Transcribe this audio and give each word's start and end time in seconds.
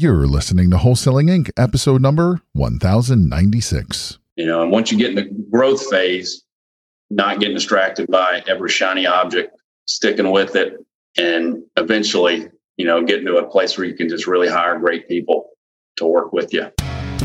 You're 0.00 0.26
listening 0.26 0.70
to 0.70 0.78
Wholesaling 0.78 1.28
Inc., 1.28 1.50
episode 1.58 2.00
number 2.00 2.40
1096. 2.54 4.18
You 4.36 4.46
know, 4.46 4.62
and 4.62 4.70
once 4.70 4.90
you 4.90 4.96
get 4.96 5.10
in 5.10 5.14
the 5.16 5.46
growth 5.50 5.90
phase, 5.90 6.42
not 7.10 7.38
getting 7.38 7.54
distracted 7.54 8.10
by 8.10 8.42
every 8.48 8.70
shiny 8.70 9.06
object, 9.06 9.54
sticking 9.84 10.30
with 10.30 10.56
it, 10.56 10.72
and 11.18 11.62
eventually, 11.76 12.48
you 12.78 12.86
know, 12.86 13.04
getting 13.04 13.26
to 13.26 13.36
a 13.36 13.46
place 13.46 13.76
where 13.76 13.86
you 13.86 13.94
can 13.94 14.08
just 14.08 14.26
really 14.26 14.48
hire 14.48 14.78
great 14.78 15.06
people 15.06 15.50
to 15.96 16.06
work 16.06 16.32
with 16.32 16.54
you. 16.54 16.70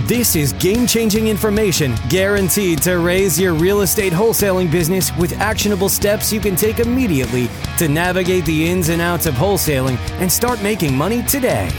This 0.05 0.36
is 0.36 0.52
game 0.52 0.86
changing 0.86 1.30
information 1.30 1.96
guaranteed 2.10 2.82
to 2.82 2.98
raise 2.98 3.39
your 3.39 3.54
real 3.54 3.84
estate 3.84 4.12
wholesaling 4.12 4.70
business 4.70 5.16
with 5.16 5.32
actionable 5.39 5.88
steps 5.88 6.34
you 6.34 6.42
can 6.42 6.57
take 6.57 6.80
immediately 6.80 7.48
to 7.78 7.88
navigate 7.88 8.44
the 8.44 8.70
ins 8.70 8.89
and 8.89 9.02
outs 9.02 9.28
of 9.28 9.34
wholesaling 9.36 9.98
and 10.20 10.30
start 10.30 10.62
making 10.62 10.94
money 10.94 11.23
today. 11.23 11.71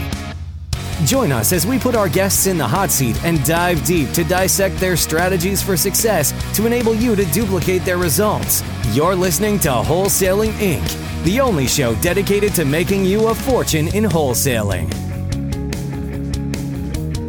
Join 1.05 1.31
us 1.31 1.53
as 1.53 1.67
we 1.67 1.77
put 1.77 1.93
our 1.93 2.09
guests 2.09 2.47
in 2.47 2.57
the 2.57 2.67
hot 2.67 2.89
seat 2.89 3.23
and 3.23 3.43
dive 3.45 3.85
deep 3.85 4.11
to 4.13 4.23
dissect 4.23 4.77
their 4.77 4.97
strategies 4.97 5.61
for 5.61 5.77
success 5.77 6.33
to 6.55 6.65
enable 6.65 6.95
you 6.95 7.15
to 7.15 7.23
duplicate 7.25 7.85
their 7.85 7.99
results. 7.99 8.63
You're 8.93 9.13
listening 9.15 9.59
to 9.59 9.69
Wholesaling 9.69 10.53
Inc., 10.53 11.23
the 11.23 11.39
only 11.39 11.67
show 11.67 11.93
dedicated 12.01 12.55
to 12.55 12.65
making 12.65 13.05
you 13.05 13.27
a 13.27 13.35
fortune 13.35 13.89
in 13.89 14.05
wholesaling. 14.05 14.91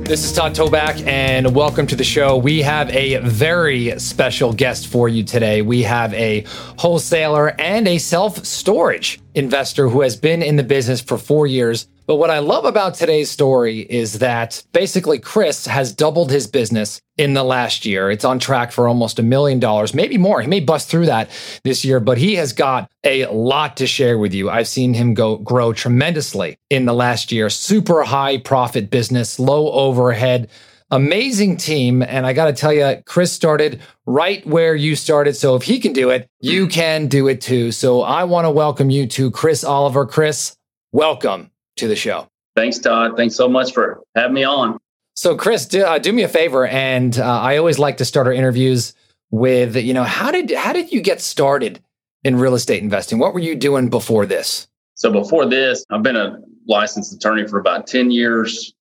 This 0.06 0.24
is 0.24 0.32
Todd 0.32 0.54
Toback, 0.54 1.06
and 1.06 1.54
welcome 1.54 1.86
to 1.88 1.94
the 1.94 2.04
show. 2.04 2.38
We 2.38 2.62
have 2.62 2.88
a 2.88 3.18
very 3.18 4.00
special 4.00 4.54
guest 4.54 4.86
for 4.86 5.10
you 5.10 5.22
today. 5.22 5.60
We 5.60 5.82
have 5.82 6.14
a 6.14 6.46
wholesaler 6.78 7.48
and 7.60 7.86
a 7.86 7.98
self 7.98 8.46
storage 8.46 9.20
investor 9.34 9.90
who 9.90 10.00
has 10.00 10.16
been 10.16 10.42
in 10.42 10.56
the 10.56 10.62
business 10.62 11.02
for 11.02 11.18
four 11.18 11.46
years 11.46 11.86
but 12.08 12.16
what 12.16 12.30
I 12.30 12.38
love 12.38 12.64
about 12.64 12.94
today's 12.94 13.30
story 13.30 13.80
is 13.80 14.20
that 14.20 14.64
basically 14.72 15.18
Kris 15.18 15.66
has 15.66 15.92
doubled 15.92 16.30
his 16.30 16.46
business 16.46 17.02
in 17.18 17.34
the 17.34 17.44
last 17.44 17.84
year. 17.84 18.10
It's 18.10 18.24
on 18.24 18.38
track 18.38 18.72
for 18.72 18.88
almost 18.88 19.18
a 19.18 19.22
million 19.22 19.60
dollars, 19.60 19.92
maybe 19.92 20.16
more. 20.16 20.40
He 20.40 20.48
may 20.48 20.60
bust 20.60 20.88
through 20.88 21.04
that 21.04 21.28
this 21.64 21.84
year, 21.84 22.00
but 22.00 22.16
he 22.16 22.36
has 22.36 22.54
got 22.54 22.90
a 23.04 23.26
lot 23.26 23.76
to 23.76 23.86
share 23.86 24.16
with 24.16 24.32
you. 24.32 24.48
I've 24.48 24.68
seen 24.68 24.94
him 24.94 25.12
go 25.12 25.36
grow 25.36 25.74
tremendously 25.74 26.56
in 26.70 26.86
the 26.86 26.94
last 26.94 27.30
year. 27.30 27.50
Super 27.50 28.04
high 28.04 28.38
profit 28.38 28.88
business, 28.88 29.38
low 29.38 29.70
overhead, 29.70 30.48
amazing 30.90 31.58
team. 31.58 32.00
And 32.00 32.24
I 32.24 32.32
got 32.32 32.46
to 32.46 32.54
tell 32.54 32.72
you, 32.72 33.02
Kris 33.04 33.32
started 33.32 33.82
right 34.06 34.46
where 34.46 34.74
you 34.74 34.96
started. 34.96 35.36
So 35.36 35.56
if 35.56 35.62
he 35.64 35.78
can 35.78 35.92
do 35.92 36.08
it, 36.08 36.26
you 36.40 36.68
can 36.68 37.08
do 37.08 37.28
it 37.28 37.42
too. 37.42 37.70
So 37.70 38.00
I 38.00 38.24
want 38.24 38.46
to 38.46 38.50
welcome 38.50 38.88
you 38.88 39.06
to 39.08 39.30
Kris 39.30 39.62
Oliver. 39.62 40.06
Kris, 40.06 40.56
welcome 40.90 41.50
to 41.78 41.88
the 41.88 41.96
show. 41.96 42.28
Thanks, 42.56 42.78
Todd. 42.78 43.16
Thanks 43.16 43.36
so 43.36 43.48
much 43.48 43.72
for 43.72 44.02
having 44.14 44.34
me 44.34 44.44
on. 44.44 44.78
So, 45.14 45.36
Kris, 45.36 45.66
do, 45.66 45.82
uh, 45.82 45.98
do 45.98 46.12
me 46.12 46.22
a 46.22 46.28
favor, 46.28 46.66
and 46.66 47.18
uh, 47.18 47.24
I 47.24 47.56
always 47.56 47.78
like 47.78 47.96
to 47.96 48.04
start 48.04 48.26
our 48.26 48.32
interviews 48.32 48.94
with, 49.30 49.76
you 49.76 49.92
know, 49.92 50.04
how 50.04 50.30
did 50.30 50.52
how 50.52 50.72
did 50.72 50.92
you 50.92 51.00
get 51.00 51.20
started 51.20 51.82
in 52.24 52.36
real 52.36 52.54
estate 52.54 52.82
investing? 52.82 53.18
What 53.18 53.34
were 53.34 53.40
you 53.40 53.56
doing 53.56 53.88
before 53.88 54.26
this? 54.26 54.68
So, 54.94 55.10
before 55.10 55.46
this, 55.46 55.84
I've 55.90 56.02
been 56.02 56.16
a 56.16 56.38
licensed 56.68 57.12
attorney 57.12 57.46
for 57.48 57.58
about 57.58 57.86
ten 57.86 58.10
years. 58.10 58.72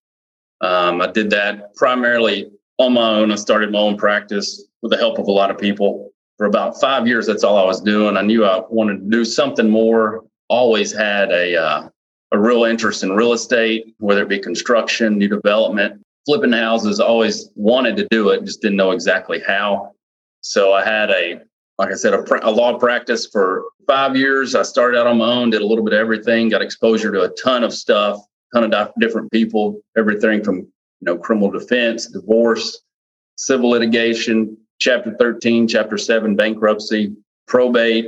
Um, 0.61 1.01
I 1.01 1.11
did 1.11 1.29
that 1.31 1.75
primarily 1.75 2.51
on 2.77 2.93
my 2.93 3.09
own. 3.09 3.31
I 3.31 3.35
started 3.35 3.71
my 3.71 3.79
own 3.79 3.97
practice 3.97 4.63
with 4.81 4.91
the 4.91 4.97
help 4.97 5.19
of 5.19 5.27
a 5.27 5.31
lot 5.31 5.51
of 5.51 5.57
people. 5.57 6.11
For 6.37 6.45
about 6.45 6.79
five 6.79 7.07
years, 7.07 7.25
that's 7.25 7.43
all 7.43 7.57
I 7.57 7.65
was 7.65 7.81
doing. 7.81 8.15
I 8.15 8.21
knew 8.21 8.45
I 8.45 8.61
wanted 8.69 8.99
to 8.99 9.09
do 9.09 9.25
something 9.25 9.69
more. 9.69 10.23
Always 10.49 10.95
had 10.95 11.31
a 11.31 11.55
uh, 11.55 11.89
a 12.31 12.39
real 12.39 12.65
interest 12.65 13.03
in 13.03 13.11
real 13.13 13.33
estate, 13.33 13.95
whether 13.99 14.23
it 14.23 14.29
be 14.29 14.39
construction, 14.39 15.17
new 15.17 15.29
development, 15.29 16.01
flipping 16.25 16.51
houses. 16.51 16.99
Always 16.99 17.49
wanted 17.55 17.95
to 17.97 18.07
do 18.09 18.29
it, 18.29 18.43
just 18.43 18.61
didn't 18.61 18.77
know 18.77 18.91
exactly 18.91 19.41
how. 19.45 19.93
So 20.41 20.73
I 20.73 20.83
had 20.83 21.09
a, 21.09 21.41
like 21.77 21.91
I 21.91 21.95
said, 21.95 22.13
a, 22.13 22.47
a 22.47 22.51
law 22.51 22.77
practice 22.77 23.27
for 23.27 23.63
five 23.87 24.15
years. 24.15 24.55
I 24.55 24.63
started 24.63 24.99
out 24.99 25.07
on 25.07 25.17
my 25.17 25.25
own, 25.25 25.49
did 25.49 25.61
a 25.61 25.65
little 25.65 25.83
bit 25.83 25.93
of 25.93 25.99
everything, 25.99 26.49
got 26.49 26.61
exposure 26.61 27.11
to 27.11 27.21
a 27.21 27.29
ton 27.29 27.63
of 27.63 27.73
stuff, 27.73 28.19
ton 28.53 28.71
of 28.71 28.91
different 28.99 29.31
people, 29.31 29.79
everything 29.97 30.43
from 30.43 30.57
you 30.57 31.03
know 31.03 31.17
criminal 31.17 31.49
defense, 31.49 32.07
divorce, 32.07 32.81
civil 33.35 33.69
litigation, 33.69 34.57
Chapter 34.79 35.15
13, 35.17 35.67
Chapter 35.67 35.97
7, 35.97 36.35
bankruptcy, 36.35 37.15
probate. 37.47 38.05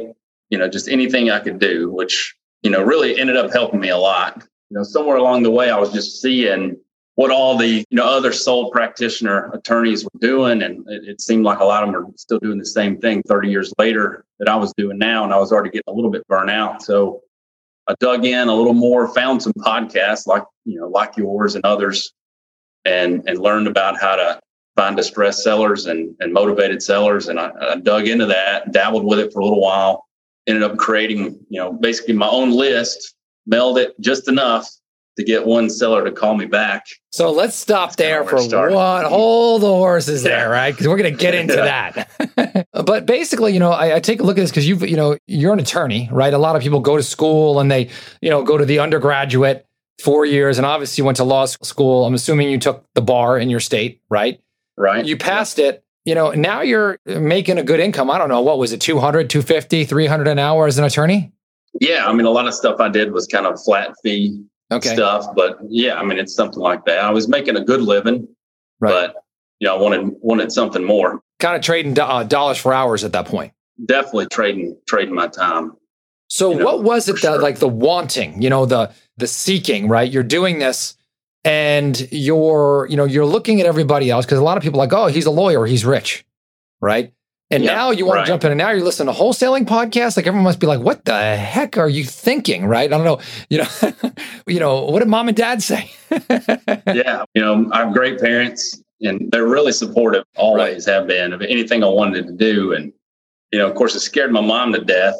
You 0.49 0.57
know, 0.57 0.67
just 0.67 0.89
anything 0.89 1.29
I 1.29 1.39
could 1.39 1.59
do, 1.59 1.91
which 1.91 2.35
you 2.61 2.69
know, 2.69 2.83
really 2.83 3.17
ended 3.19 3.37
up 3.37 3.51
helping 3.51 3.79
me 3.79 3.89
a 3.89 3.97
lot. 3.97 4.43
You 4.69 4.77
know, 4.77 4.83
somewhere 4.83 5.17
along 5.17 5.43
the 5.43 5.51
way, 5.51 5.69
I 5.69 5.77
was 5.77 5.91
just 5.91 6.21
seeing 6.21 6.77
what 7.15 7.31
all 7.31 7.57
the 7.57 7.67
you 7.67 7.85
know 7.91 8.05
other 8.05 8.31
sole 8.31 8.71
practitioner 8.71 9.51
attorneys 9.53 10.03
were 10.03 10.19
doing, 10.19 10.61
and 10.61 10.87
it, 10.87 11.03
it, 11.05 11.21
seemed 11.21 11.43
like 11.43 11.59
a 11.59 11.65
lot 11.65 11.83
of 11.83 11.91
them 11.91 12.01
are 12.01 12.07
still 12.15 12.39
doing 12.39 12.57
the 12.57 12.65
same 12.65 12.97
thing 12.97 13.21
30 13.23 13.49
years 13.49 13.73
later 13.77 14.23
that 14.39 14.47
I 14.47 14.55
was 14.55 14.73
doing 14.77 14.97
now, 14.97 15.23
and 15.23 15.33
I 15.33 15.37
was 15.37 15.51
already 15.51 15.69
getting 15.69 15.91
a 15.91 15.93
little 15.93 16.11
bit 16.11 16.25
burnt 16.27 16.49
out. 16.49 16.81
So 16.81 17.21
I 17.87 17.95
dug 17.99 18.25
in 18.25 18.47
a 18.47 18.55
little 18.55 18.73
more, 18.73 19.13
found 19.13 19.41
some 19.41 19.53
podcasts 19.53 20.27
like 20.27 20.43
you 20.65 20.79
know 20.79 20.87
like 20.87 21.17
yours 21.17 21.55
and 21.55 21.65
others, 21.65 22.13
and 22.85 23.23
and 23.27 23.39
learned 23.39 23.67
about 23.67 23.99
how 23.99 24.15
to 24.15 24.39
find 24.75 24.95
distressed 24.95 25.43
sellers 25.43 25.87
and 25.87 26.15
and 26.19 26.31
motivated 26.31 26.83
sellers, 26.83 27.27
and 27.27 27.39
I, 27.39 27.51
I 27.59 27.75
dug 27.77 28.07
into 28.07 28.27
that, 28.27 28.71
dabbled 28.71 29.03
with 29.03 29.19
it 29.19 29.33
for 29.33 29.39
a 29.39 29.43
little 29.43 29.61
while 29.61 30.05
ended 30.49 30.63
up 30.63 30.77
creating, 30.77 31.39
you 31.49 31.59
know, 31.59 31.71
basically 31.71 32.13
my 32.13 32.27
own 32.27 32.51
list, 32.51 33.15
mailed 33.45 33.77
it 33.77 33.99
just 33.99 34.27
enough 34.27 34.69
to 35.17 35.25
get 35.25 35.45
one 35.45 35.69
seller 35.69 36.03
to 36.05 36.11
call 36.11 36.35
me 36.35 36.45
back. 36.45 36.85
So 37.11 37.31
let's 37.31 37.55
stop 37.55 37.89
That's 37.89 37.95
there 37.97 38.23
for 38.23 38.37
one. 38.37 39.05
Hold 39.05 39.61
the 39.61 39.67
horses 39.67 40.23
yeah. 40.23 40.29
there, 40.29 40.49
right? 40.49 40.71
Because 40.71 40.87
we're 40.87 40.97
going 40.97 41.13
to 41.13 41.19
get 41.19 41.35
into 41.35 41.55
that. 41.55 42.67
but 42.85 43.05
basically, 43.05 43.53
you 43.53 43.59
know, 43.59 43.71
I, 43.71 43.95
I, 43.95 43.99
take 43.99 44.21
a 44.21 44.23
look 44.23 44.37
at 44.37 44.41
this 44.41 44.49
because 44.49 44.67
you've, 44.67 44.87
you 44.87 44.95
know, 44.95 45.17
you're 45.27 45.51
an 45.51 45.59
attorney, 45.59 46.07
right? 46.11 46.33
A 46.33 46.37
lot 46.37 46.55
of 46.55 46.61
people 46.61 46.79
go 46.79 46.95
to 46.95 47.03
school 47.03 47.59
and 47.59 47.69
they, 47.69 47.89
you 48.21 48.29
know, 48.29 48.43
go 48.43 48.57
to 48.57 48.63
the 48.65 48.79
undergraduate 48.79 49.65
four 50.01 50.25
years, 50.25 50.57
and 50.57 50.65
obviously 50.65 51.01
you 51.01 51.05
went 51.05 51.17
to 51.17 51.25
law 51.25 51.45
school. 51.45 52.05
I'm 52.05 52.13
assuming 52.13 52.49
you 52.49 52.57
took 52.57 52.85
the 52.95 53.01
bar 53.01 53.37
in 53.37 53.49
your 53.49 53.59
state, 53.59 54.01
right? 54.09 54.39
Right. 54.77 55.05
You 55.05 55.17
passed 55.17 55.57
yeah. 55.57 55.67
it 55.67 55.83
you 56.09 56.15
know, 56.15 56.31
now 56.31 56.61
you're 56.61 56.97
making 57.05 57.59
a 57.59 57.63
good 57.63 57.79
income. 57.79 58.09
I 58.09 58.17
don't 58.17 58.29
know, 58.29 58.41
what 58.41 58.57
was 58.57 58.73
it, 58.73 58.81
200, 58.81 59.29
250, 59.29 59.85
300 59.85 60.27
an 60.27 60.39
hour 60.39 60.65
as 60.65 60.79
an 60.79 60.83
attorney? 60.83 61.31
Yeah. 61.79 62.07
I 62.07 62.13
mean, 62.13 62.25
a 62.25 62.31
lot 62.31 62.47
of 62.47 62.55
stuff 62.55 62.79
I 62.79 62.89
did 62.89 63.11
was 63.11 63.27
kind 63.27 63.45
of 63.45 63.61
flat 63.63 63.93
fee 64.01 64.43
okay. 64.71 64.89
stuff, 64.89 65.27
but 65.35 65.59
yeah, 65.69 65.99
I 65.99 66.03
mean, 66.03 66.17
it's 66.17 66.33
something 66.33 66.57
like 66.57 66.85
that. 66.85 66.97
I 66.97 67.11
was 67.11 67.27
making 67.27 67.57
a 67.57 67.63
good 67.63 67.81
living, 67.81 68.27
right. 68.79 68.89
but 68.89 69.23
you 69.59 69.67
know, 69.67 69.77
I 69.77 69.79
wanted, 69.79 70.15
wanted 70.21 70.51
something 70.51 70.83
more. 70.83 71.21
Kind 71.39 71.55
of 71.55 71.61
trading 71.61 71.99
uh, 71.99 72.23
dollars 72.23 72.57
for 72.57 72.73
hours 72.73 73.03
at 73.03 73.11
that 73.11 73.27
point. 73.27 73.53
Definitely 73.85 74.29
trading, 74.31 74.75
trading 74.87 75.13
my 75.13 75.27
time. 75.27 75.73
So 76.27 76.53
you 76.53 76.57
know, 76.57 76.65
what 76.65 76.81
was 76.81 77.07
it 77.07 77.21
that 77.21 77.21
sure. 77.21 77.39
like 77.39 77.59
the 77.59 77.67
wanting, 77.67 78.41
you 78.41 78.49
know, 78.49 78.65
the, 78.65 78.91
the 79.17 79.27
seeking, 79.27 79.87
right? 79.87 80.11
You're 80.11 80.23
doing 80.23 80.57
this 80.57 80.95
and 81.43 82.07
you're 82.11 82.87
you 82.89 82.97
know 82.97 83.05
you're 83.05 83.25
looking 83.25 83.59
at 83.61 83.65
everybody 83.65 84.09
else 84.09 84.25
because 84.25 84.39
a 84.39 84.43
lot 84.43 84.57
of 84.57 84.63
people 84.63 84.79
are 84.79 84.85
like 84.85 84.93
oh 84.93 85.07
he's 85.07 85.25
a 85.25 85.31
lawyer 85.31 85.65
he's 85.65 85.85
rich. 85.85 86.25
Right? 86.81 87.13
And 87.51 87.63
yep, 87.63 87.73
now 87.73 87.89
you 87.91 88.05
want 88.05 88.17
right. 88.17 88.25
to 88.25 88.27
jump 88.27 88.43
in 88.43 88.51
and 88.51 88.57
now 88.57 88.69
you're 88.69 88.83
listening 88.83 89.13
to 89.13 89.19
wholesaling 89.19 89.65
podcasts 89.65 90.15
like 90.15 90.27
everyone 90.27 90.43
must 90.43 90.59
be 90.59 90.67
like 90.67 90.79
what 90.79 91.05
the 91.05 91.35
heck 91.35 91.77
are 91.77 91.89
you 91.89 92.03
thinking? 92.05 92.65
Right? 92.65 92.91
I 92.91 92.97
don't 92.97 93.05
know. 93.05 93.19
You 93.49 93.59
know 93.59 93.93
you 94.47 94.59
know 94.59 94.85
what 94.85 94.99
did 94.99 95.07
mom 95.07 95.27
and 95.27 95.37
dad 95.37 95.61
say? 95.61 95.91
Yeah 96.87 97.23
you 97.33 97.41
know 97.41 97.69
i 97.71 97.79
have 97.79 97.93
great 97.93 98.19
parents 98.19 98.81
and 99.01 99.31
they're 99.31 99.47
really 99.47 99.71
supportive 99.71 100.23
always 100.35 100.87
right. 100.87 100.93
have 100.93 101.07
been 101.07 101.33
of 101.33 101.41
anything 101.41 101.83
i 101.83 101.87
wanted 101.87 102.27
to 102.27 102.33
do 102.33 102.73
and 102.73 102.91
you 103.51 103.59
know 103.59 103.67
of 103.69 103.75
course 103.75 103.95
it 103.95 103.99
scared 103.99 104.31
my 104.31 104.41
mom 104.41 104.73
to 104.73 104.83
death 104.83 105.15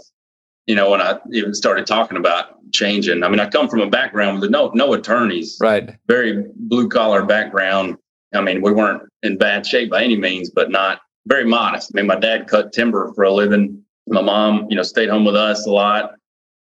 you 0.70 0.76
know, 0.76 0.92
when 0.92 1.02
I 1.02 1.18
even 1.34 1.56
started 1.56 1.88
talking 1.88 2.16
about 2.16 2.58
changing. 2.72 3.24
I 3.24 3.28
mean, 3.28 3.40
I 3.40 3.50
come 3.50 3.68
from 3.68 3.80
a 3.80 3.90
background 3.90 4.40
with 4.40 4.52
no 4.52 4.70
no 4.76 4.94
attorneys, 4.94 5.58
right? 5.60 5.96
Very 6.08 6.46
blue 6.56 6.88
collar 6.88 7.26
background. 7.26 7.98
I 8.36 8.42
mean, 8.42 8.62
we 8.62 8.72
weren't 8.72 9.02
in 9.24 9.40
bad 9.40 9.66
shape 9.66 9.90
by 9.90 10.04
any 10.04 10.16
means, 10.16 10.52
but 10.52 10.70
not 10.70 11.02
very 11.26 11.44
modest. 11.44 11.92
I 11.92 11.98
mean, 11.98 12.06
my 12.06 12.20
dad 12.20 12.48
cut 12.48 12.72
timber 12.72 13.12
for 13.16 13.24
a 13.24 13.34
living. 13.34 13.84
My 14.06 14.22
mom, 14.22 14.68
you 14.70 14.76
know, 14.76 14.84
stayed 14.84 15.10
home 15.10 15.26
with 15.26 15.36
us 15.36 15.66
a 15.66 15.72
lot, 15.72 16.12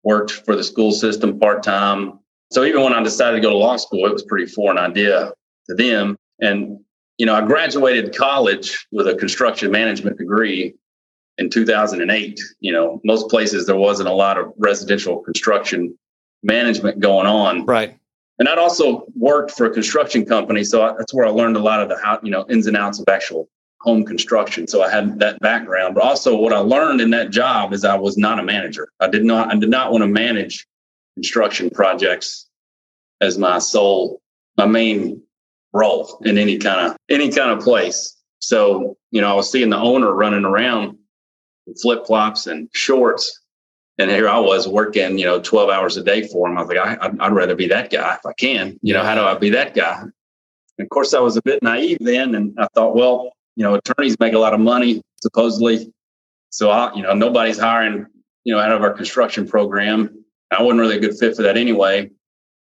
worked 0.03 0.29
for 0.29 0.55
the 0.55 0.63
school 0.63 0.91
system 0.91 1.39
part 1.39 1.63
time. 1.63 2.19
So 2.51 2.63
even 2.63 2.83
when 2.83 2.93
I 2.93 3.01
decided 3.01 3.37
to 3.37 3.41
go 3.41 3.49
to 3.49 3.57
law 3.57 3.75
school, 3.77 4.05
it 4.05 4.13
was 4.13 4.21
pretty 4.21 4.45
foreign 4.45 4.77
idea 4.77 5.31
to 5.67 5.75
them. 5.75 6.15
And 6.39 6.77
you 7.17 7.25
know, 7.25 7.33
I 7.33 7.43
graduated 7.43 8.15
college 8.15 8.85
with 8.91 9.07
a 9.07 9.15
construction 9.15 9.71
management 9.71 10.19
degree 10.19 10.75
in 11.37 11.49
2008. 11.49 12.39
You 12.59 12.71
know, 12.71 13.01
most 13.03 13.29
places 13.29 13.65
there 13.65 13.75
wasn't 13.75 14.09
a 14.09 14.13
lot 14.13 14.37
of 14.37 14.53
residential 14.57 15.19
construction 15.19 15.97
management 16.43 16.99
going 16.99 17.27
on. 17.27 17.65
Right. 17.65 17.97
And 18.37 18.49
I'd 18.49 18.57
also 18.57 19.05
worked 19.15 19.51
for 19.51 19.65
a 19.65 19.69
construction 19.69 20.25
company, 20.25 20.63
so 20.63 20.93
that's 20.97 21.13
where 21.13 21.25
I 21.25 21.29
learned 21.29 21.55
a 21.55 21.61
lot 21.61 21.81
of 21.81 21.89
the 21.89 21.97
how 21.97 22.19
you 22.21 22.31
know 22.31 22.45
ins 22.49 22.67
and 22.67 22.75
outs 22.75 22.99
of 22.99 23.05
actual 23.07 23.49
home 23.81 24.03
construction. 24.03 24.67
So 24.67 24.81
I 24.83 24.89
had 24.89 25.19
that 25.19 25.39
background, 25.39 25.95
but 25.95 26.03
also 26.03 26.35
what 26.35 26.51
I 26.51 26.57
learned 26.57 26.99
in 26.99 27.11
that 27.11 27.29
job 27.29 27.71
is 27.71 27.85
I 27.85 27.95
was 27.95 28.17
not 28.17 28.39
a 28.39 28.43
manager. 28.43 28.89
I 28.99 29.07
did 29.07 29.23
not 29.23 29.53
I 29.53 29.57
did 29.57 29.69
not 29.69 29.91
want 29.91 30.03
to 30.03 30.07
manage 30.07 30.67
construction 31.15 31.69
projects 31.69 32.47
as 33.21 33.37
my 33.37 33.59
sole 33.59 34.21
my 34.57 34.65
main 34.65 35.21
role 35.73 36.19
in 36.25 36.37
any 36.37 36.57
kind 36.57 36.91
of 36.91 36.97
any 37.09 37.31
kind 37.31 37.51
of 37.51 37.63
place. 37.63 38.17
So, 38.39 38.97
you 39.11 39.21
know, 39.21 39.31
I 39.31 39.33
was 39.33 39.51
seeing 39.51 39.69
the 39.69 39.77
owner 39.77 40.13
running 40.13 40.45
around 40.45 40.97
flip 41.81 42.05
flops 42.05 42.47
and 42.47 42.69
shorts. 42.73 43.41
And 43.97 44.11
here 44.11 44.27
I 44.27 44.39
was 44.39 44.67
working, 44.67 45.17
you 45.17 45.25
know, 45.25 45.39
12 45.39 45.69
hours 45.69 45.97
a 45.97 46.03
day 46.03 46.27
for 46.27 46.47
him. 46.47 46.57
I 46.57 46.61
was 46.61 46.69
like, 46.69 46.99
I, 46.99 47.07
would 47.07 47.35
rather 47.35 47.55
be 47.55 47.67
that 47.67 47.89
guy 47.89 48.15
if 48.15 48.25
I 48.25 48.33
can. 48.33 48.77
You 48.81 48.93
know, 48.93 49.03
how 49.03 49.15
do 49.15 49.21
I 49.21 49.35
be 49.35 49.49
that 49.51 49.73
guy? 49.73 50.01
And 50.01 50.85
of 50.85 50.89
course, 50.89 51.13
I 51.13 51.19
was 51.19 51.37
a 51.37 51.41
bit 51.41 51.63
naive 51.63 51.99
then. 52.01 52.35
And 52.35 52.53
I 52.59 52.67
thought, 52.75 52.95
well, 52.95 53.31
you 53.55 53.63
know, 53.63 53.75
attorneys 53.75 54.19
make 54.19 54.33
a 54.33 54.39
lot 54.39 54.53
of 54.53 54.59
money, 54.59 55.01
supposedly. 55.21 55.91
So, 56.49 56.71
I, 56.71 56.93
you 56.93 57.03
know, 57.03 57.13
nobody's 57.13 57.57
hiring, 57.57 58.05
you 58.43 58.53
know, 58.53 58.59
out 58.59 58.71
of 58.71 58.81
our 58.81 58.91
construction 58.91 59.47
program. 59.47 60.25
I 60.51 60.61
wasn't 60.61 60.81
really 60.81 60.97
a 60.97 60.99
good 60.99 61.17
fit 61.17 61.35
for 61.35 61.43
that 61.43 61.57
anyway. 61.57 62.11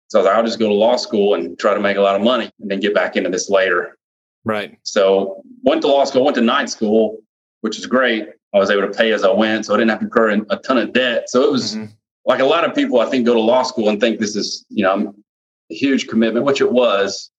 So 0.07 0.19
I 0.19 0.21
was 0.21 0.27
like, 0.27 0.37
I'll 0.37 0.45
just 0.45 0.59
go 0.59 0.67
to 0.67 0.73
law 0.73 0.95
school 0.95 1.35
and 1.35 1.57
try 1.59 1.73
to 1.73 1.79
make 1.79 1.97
a 1.97 2.01
lot 2.01 2.15
of 2.15 2.21
money 2.21 2.49
and 2.59 2.71
then 2.71 2.79
get 2.79 2.95
back 2.95 3.15
into 3.15 3.29
this 3.29 3.49
later. 3.49 3.97
Right. 4.43 4.77
So 4.83 5.43
went 5.63 5.81
to 5.81 5.87
law 5.87 6.05
school, 6.05 6.23
went 6.23 6.35
to 6.35 6.41
night 6.41 6.69
school, 6.69 7.19
which 7.61 7.77
is 7.77 7.85
great. 7.85 8.29
I 8.53 8.57
was 8.57 8.69
able 8.69 8.87
to 8.87 8.97
pay 8.97 9.11
as 9.13 9.23
I 9.23 9.31
went, 9.31 9.65
so 9.65 9.73
I 9.73 9.77
didn't 9.77 9.91
have 9.91 9.99
to 9.99 10.05
incur 10.05 10.31
a 10.49 10.57
ton 10.57 10.77
of 10.77 10.93
debt. 10.93 11.29
So 11.29 11.43
it 11.43 11.51
was 11.51 11.75
mm-hmm. 11.75 11.91
like 12.25 12.39
a 12.39 12.45
lot 12.45 12.63
of 12.67 12.73
people, 12.73 12.99
I 12.99 13.05
think, 13.05 13.25
go 13.25 13.33
to 13.33 13.39
law 13.39 13.63
school 13.63 13.89
and 13.89 13.99
think 13.99 14.19
this 14.19 14.35
is, 14.35 14.65
you 14.69 14.83
know, 14.83 15.13
a 15.71 15.75
huge 15.75 16.07
commitment, 16.07 16.45
which 16.45 16.61
it 16.61 16.71
was, 16.71 17.29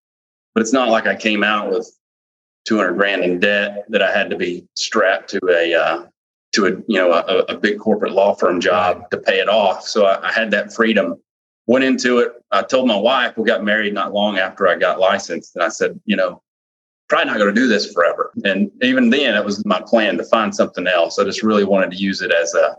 but 0.54 0.60
it's 0.60 0.72
not 0.72 0.88
like 0.88 1.06
I 1.06 1.16
came 1.16 1.42
out 1.42 1.70
with 1.70 1.90
200 2.66 2.94
grand 2.94 3.24
in 3.24 3.40
debt 3.40 3.84
that 3.88 4.02
I 4.02 4.16
had 4.16 4.30
to 4.30 4.36
be 4.36 4.66
strapped 4.76 5.30
to 5.30 5.40
a, 5.48 5.74
uh, 5.74 6.06
to 6.52 6.66
a, 6.66 6.70
you 6.70 6.98
know, 6.98 7.12
a, 7.12 7.54
a, 7.54 7.56
big 7.56 7.78
corporate 7.78 8.12
law 8.12 8.34
firm 8.34 8.60
job 8.60 9.08
to 9.10 9.16
pay 9.16 9.38
it 9.38 9.48
off. 9.48 9.86
So 9.86 10.06
I, 10.06 10.28
I 10.28 10.32
had 10.32 10.50
that 10.50 10.72
freedom 10.72 11.16
went 11.66 11.84
into 11.84 12.18
it. 12.18 12.32
I 12.50 12.62
told 12.62 12.88
my 12.88 12.96
wife, 12.96 13.36
we 13.36 13.44
got 13.44 13.62
married 13.62 13.94
not 13.94 14.12
long 14.12 14.38
after 14.38 14.66
I 14.66 14.74
got 14.74 14.98
licensed. 14.98 15.54
And 15.54 15.62
I 15.62 15.68
said, 15.68 16.00
you 16.04 16.16
know, 16.16 16.42
probably 17.10 17.26
not 17.26 17.38
going 17.38 17.54
to 17.54 17.60
do 17.60 17.68
this 17.68 17.92
forever. 17.92 18.32
And 18.44 18.70
even 18.82 19.10
then 19.10 19.34
it 19.34 19.44
was 19.44 19.64
my 19.66 19.82
plan 19.84 20.16
to 20.16 20.24
find 20.24 20.54
something 20.54 20.86
else. 20.86 21.18
I 21.18 21.24
just 21.24 21.42
really 21.42 21.64
wanted 21.64 21.90
to 21.90 21.96
use 21.96 22.22
it 22.22 22.32
as 22.32 22.54
a, 22.54 22.76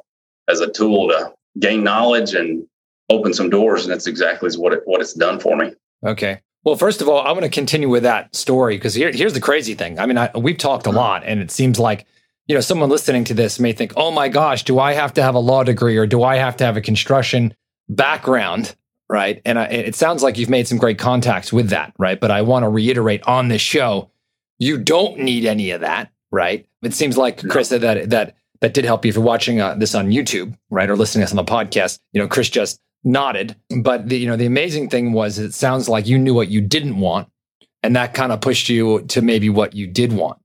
as 0.49 0.59
a 0.59 0.71
tool 0.71 1.09
to 1.09 1.33
gain 1.59 1.83
knowledge 1.83 2.33
and 2.33 2.65
open 3.09 3.33
some 3.33 3.49
doors. 3.49 3.83
And 3.83 3.91
that's 3.91 4.07
exactly 4.07 4.49
what 4.57 4.73
it, 4.73 4.81
what 4.85 5.01
it's 5.01 5.13
done 5.13 5.39
for 5.39 5.55
me. 5.55 5.73
Okay. 6.05 6.41
Well, 6.63 6.75
first 6.75 7.01
of 7.01 7.09
all, 7.09 7.19
I'm 7.19 7.33
going 7.33 7.41
to 7.41 7.49
continue 7.49 7.89
with 7.89 8.03
that 8.03 8.35
story 8.35 8.77
because 8.77 8.95
here, 8.95 9.11
here's 9.11 9.33
the 9.33 9.41
crazy 9.41 9.75
thing. 9.75 9.99
I 9.99 10.05
mean, 10.05 10.17
I, 10.17 10.31
we've 10.35 10.57
talked 10.57 10.87
a 10.87 10.89
mm-hmm. 10.89 10.97
lot 10.97 11.23
and 11.25 11.41
it 11.41 11.51
seems 11.51 11.77
like, 11.77 12.07
you 12.47 12.55
know, 12.55 12.61
someone 12.61 12.89
listening 12.89 13.23
to 13.25 13.33
this 13.33 13.59
may 13.59 13.73
think, 13.73 13.93
oh 13.95 14.11
my 14.11 14.29
gosh, 14.29 14.63
do 14.63 14.79
I 14.79 14.93
have 14.93 15.13
to 15.13 15.23
have 15.23 15.35
a 15.35 15.39
law 15.39 15.63
degree 15.63 15.97
or 15.97 16.07
do 16.07 16.23
I 16.23 16.37
have 16.37 16.57
to 16.57 16.65
have 16.65 16.77
a 16.77 16.81
construction 16.81 17.53
background 17.89 18.75
right? 19.11 19.41
And 19.43 19.59
I, 19.59 19.65
it 19.65 19.93
sounds 19.93 20.23
like 20.23 20.37
you've 20.37 20.49
made 20.49 20.69
some 20.69 20.77
great 20.77 20.97
contacts 20.97 21.51
with 21.51 21.69
that, 21.69 21.93
right? 21.99 22.17
But 22.17 22.31
I 22.31 22.43
want 22.43 22.63
to 22.63 22.69
reiterate 22.69 23.21
on 23.23 23.49
this 23.49 23.61
show, 23.61 24.09
you 24.61 24.77
don't 24.77 25.17
need 25.17 25.43
any 25.43 25.71
of 25.71 25.81
that, 25.81 26.11
right? 26.29 26.67
It 26.83 26.93
seems 26.93 27.17
like 27.17 27.49
Kris 27.49 27.69
that 27.69 28.09
that 28.11 28.35
that 28.61 28.73
did 28.75 28.85
help 28.85 29.03
you 29.03 29.09
if 29.09 29.15
you're 29.15 29.23
watching 29.23 29.59
uh, 29.59 29.73
this 29.73 29.95
on 29.95 30.11
YouTube, 30.11 30.55
right, 30.69 30.87
or 30.87 30.95
listening 30.95 31.21
to 31.21 31.25
us 31.25 31.31
on 31.31 31.43
the 31.43 31.51
podcast. 31.51 31.97
You 32.13 32.21
know, 32.21 32.27
Kris 32.27 32.47
just 32.47 32.79
nodded, 33.03 33.55
but 33.81 34.07
the, 34.07 34.19
you 34.19 34.27
know 34.27 34.37
the 34.37 34.45
amazing 34.45 34.89
thing 34.89 35.13
was 35.13 35.39
it 35.39 35.55
sounds 35.55 35.89
like 35.89 36.05
you 36.05 36.19
knew 36.19 36.35
what 36.35 36.49
you 36.49 36.61
didn't 36.61 36.99
want, 36.99 37.27
and 37.81 37.95
that 37.95 38.13
kind 38.13 38.31
of 38.31 38.39
pushed 38.39 38.69
you 38.69 39.01
to 39.07 39.23
maybe 39.23 39.49
what 39.49 39.73
you 39.73 39.87
did 39.87 40.13
want. 40.13 40.37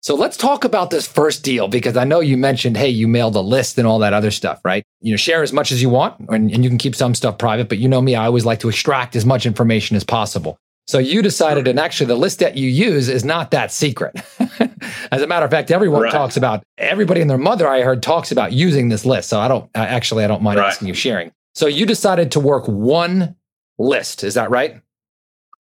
So 0.00 0.14
let's 0.14 0.36
talk 0.36 0.62
about 0.62 0.90
this 0.90 1.08
first 1.08 1.42
deal 1.42 1.66
because 1.66 1.96
I 1.96 2.04
know 2.04 2.20
you 2.20 2.36
mentioned, 2.36 2.76
hey, 2.76 2.90
you 2.90 3.08
mailed 3.08 3.34
a 3.34 3.40
list 3.40 3.78
and 3.78 3.88
all 3.88 3.98
that 3.98 4.12
other 4.12 4.30
stuff, 4.30 4.60
right? 4.64 4.84
You 5.00 5.10
know, 5.10 5.16
share 5.16 5.42
as 5.42 5.52
much 5.52 5.72
as 5.72 5.82
you 5.82 5.88
want 5.88 6.20
and, 6.28 6.52
and 6.52 6.62
you 6.62 6.70
can 6.70 6.78
keep 6.78 6.94
some 6.94 7.16
stuff 7.16 7.38
private, 7.38 7.68
but 7.68 7.78
you 7.78 7.88
know 7.88 8.00
me, 8.00 8.14
I 8.14 8.26
always 8.26 8.44
like 8.44 8.60
to 8.60 8.68
extract 8.68 9.16
as 9.16 9.26
much 9.26 9.46
information 9.46 9.96
as 9.96 10.04
possible. 10.04 10.60
So 10.86 10.98
you 10.98 11.20
decided, 11.20 11.66
and 11.66 11.80
actually 11.80 12.06
the 12.06 12.16
list 12.16 12.38
that 12.38 12.56
you 12.56 12.68
use 12.68 13.08
is 13.08 13.24
not 13.24 13.50
that 13.50 13.72
secret. 13.72 14.14
as 15.10 15.22
a 15.22 15.26
matter 15.26 15.44
of 15.44 15.50
fact, 15.50 15.70
everyone 15.70 16.02
right. 16.02 16.12
talks 16.12 16.36
about, 16.36 16.62
everybody 16.78 17.20
and 17.20 17.28
their 17.28 17.38
mother 17.38 17.68
I 17.68 17.82
heard 17.82 18.02
talks 18.02 18.30
about 18.30 18.52
using 18.52 18.88
this 18.88 19.04
list. 19.04 19.28
So 19.28 19.40
I 19.40 19.48
don't, 19.48 19.68
actually, 19.74 20.24
I 20.24 20.28
don't 20.28 20.42
mind 20.42 20.60
right. 20.60 20.68
asking 20.68 20.88
you 20.88 20.94
sharing. 20.94 21.32
So 21.54 21.66
you 21.66 21.86
decided 21.86 22.30
to 22.32 22.40
work 22.40 22.66
one 22.68 23.34
list. 23.78 24.22
Is 24.22 24.34
that 24.34 24.50
right? 24.50 24.80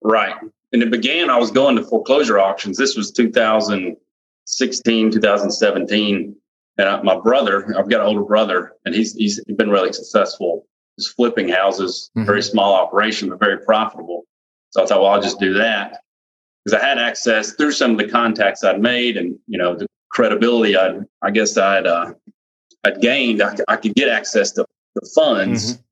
Right. 0.02 0.34
And 0.72 0.82
it 0.82 0.90
began, 0.90 1.30
I 1.30 1.38
was 1.38 1.50
going 1.50 1.76
to 1.76 1.82
foreclosure 1.82 2.38
auctions. 2.38 2.76
This 2.76 2.96
was 2.96 3.10
2000- 3.12 3.96
16, 4.46 5.10
2017. 5.10 6.36
And 6.78 6.88
I, 6.88 7.02
my 7.02 7.18
brother, 7.18 7.74
I've 7.78 7.88
got 7.88 8.00
an 8.02 8.06
older 8.06 8.22
brother, 8.22 8.72
and 8.84 8.94
he's 8.94 9.14
he's 9.14 9.42
been 9.44 9.70
really 9.70 9.92
successful. 9.92 10.66
He's 10.96 11.08
flipping 11.08 11.48
houses, 11.48 12.10
mm-hmm. 12.16 12.26
very 12.26 12.42
small 12.42 12.74
operation, 12.74 13.30
but 13.30 13.40
very 13.40 13.58
profitable. 13.64 14.24
So 14.70 14.82
I 14.82 14.86
thought, 14.86 15.00
well, 15.00 15.10
I'll 15.10 15.22
just 15.22 15.40
do 15.40 15.54
that 15.54 16.02
because 16.66 16.80
I 16.80 16.84
had 16.84 16.98
access 16.98 17.52
through 17.52 17.72
some 17.72 17.92
of 17.92 17.98
the 17.98 18.08
contacts 18.08 18.64
I'd 18.64 18.80
made, 18.80 19.16
and 19.16 19.38
you 19.46 19.56
know 19.56 19.76
the 19.76 19.86
credibility 20.10 20.76
I 20.76 20.98
I 21.22 21.30
guess 21.30 21.56
I'd 21.56 21.86
uh, 21.86 22.12
I'd 22.84 23.00
gained. 23.00 23.42
I, 23.42 23.56
I 23.68 23.76
could 23.76 23.94
get 23.94 24.08
access 24.08 24.50
to 24.52 24.66
the 24.96 25.08
funds, 25.14 25.72
mm-hmm. 25.72 25.82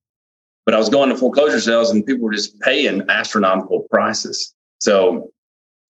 but 0.67 0.75
I 0.75 0.79
was 0.79 0.89
going 0.89 1.11
to 1.11 1.17
foreclosure 1.17 1.61
sales, 1.61 1.91
and 1.91 2.05
people 2.05 2.25
were 2.25 2.33
just 2.33 2.59
paying 2.61 3.03
astronomical 3.09 3.87
prices. 3.91 4.55
So 4.81 5.31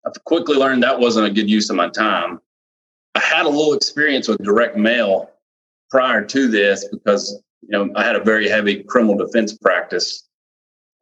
I 0.07 0.11
quickly 0.27 0.57
learned 0.57 0.83
that 0.83 1.01
wasn't 1.01 1.27
a 1.27 1.31
good 1.31 1.49
use 1.49 1.71
of 1.71 1.77
my 1.77 1.89
time. 1.89 2.41
I 3.15 3.21
had 3.21 3.47
a 3.47 3.49
little 3.49 3.75
experience 3.75 4.29
with 4.29 4.43
direct 4.43 4.77
mail 4.77 5.31
prior 5.91 6.25
to 6.25 6.49
this 6.49 6.87
because 6.89 7.41
you 7.63 7.71
know 7.71 7.91
I 7.97 8.05
had 8.05 8.17
a 8.17 8.23
very 8.23 8.49
heavy 8.49 8.83
criminal 8.83 9.17
defense 9.17 9.57
practice, 9.57 10.29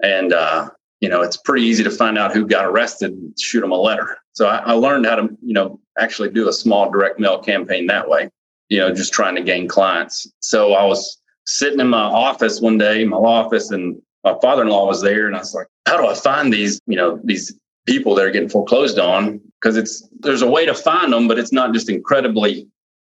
and 0.04 0.32
uh, 0.32 0.70
you 1.02 1.08
know 1.08 1.20
it's 1.20 1.36
pretty 1.36 1.66
easy 1.66 1.84
to 1.84 1.90
find 1.90 2.16
out 2.16 2.32
who 2.32 2.46
got 2.46 2.64
arrested 2.64 3.12
and 3.12 3.38
shoot 3.38 3.60
them 3.60 3.72
a 3.72 3.76
letter. 3.76 4.16
So 4.32 4.46
I, 4.46 4.58
I 4.58 4.72
learned 4.72 5.04
how 5.04 5.16
to 5.16 5.28
you 5.42 5.52
know 5.52 5.78
actually 5.98 6.30
do 6.30 6.48
a 6.48 6.52
small 6.52 6.90
direct 6.90 7.18
mail 7.18 7.40
campaign 7.40 7.86
that 7.88 8.08
way. 8.08 8.30
You 8.70 8.78
know, 8.78 8.94
just 8.94 9.12
trying 9.12 9.34
to 9.34 9.42
gain 9.42 9.68
clients. 9.68 10.26
So 10.40 10.72
I 10.72 10.84
was 10.84 11.20
sitting 11.44 11.80
in 11.80 11.88
my 11.88 12.00
office 12.00 12.60
one 12.60 12.78
day, 12.78 13.04
my 13.04 13.18
law 13.18 13.44
office, 13.44 13.70
and 13.70 14.00
my 14.24 14.34
father-in-law 14.40 14.86
was 14.86 15.02
there, 15.02 15.26
and 15.26 15.36
I 15.36 15.40
was 15.40 15.52
like, 15.52 15.66
"How 15.86 15.98
do 15.98 16.06
I 16.06 16.14
find 16.14 16.52
these? 16.52 16.80
You 16.86 16.96
know, 16.96 17.20
these 17.24 17.52
people 17.84 18.14
that 18.14 18.24
are 18.24 18.30
getting 18.30 18.48
foreclosed 18.48 19.00
on 19.00 19.40
because 19.60 19.76
it's 19.76 20.08
there's 20.20 20.42
a 20.42 20.50
way 20.50 20.64
to 20.64 20.74
find 20.74 21.12
them, 21.12 21.26
but 21.26 21.38
it's 21.38 21.52
not 21.52 21.74
just 21.74 21.90
incredibly 21.90 22.68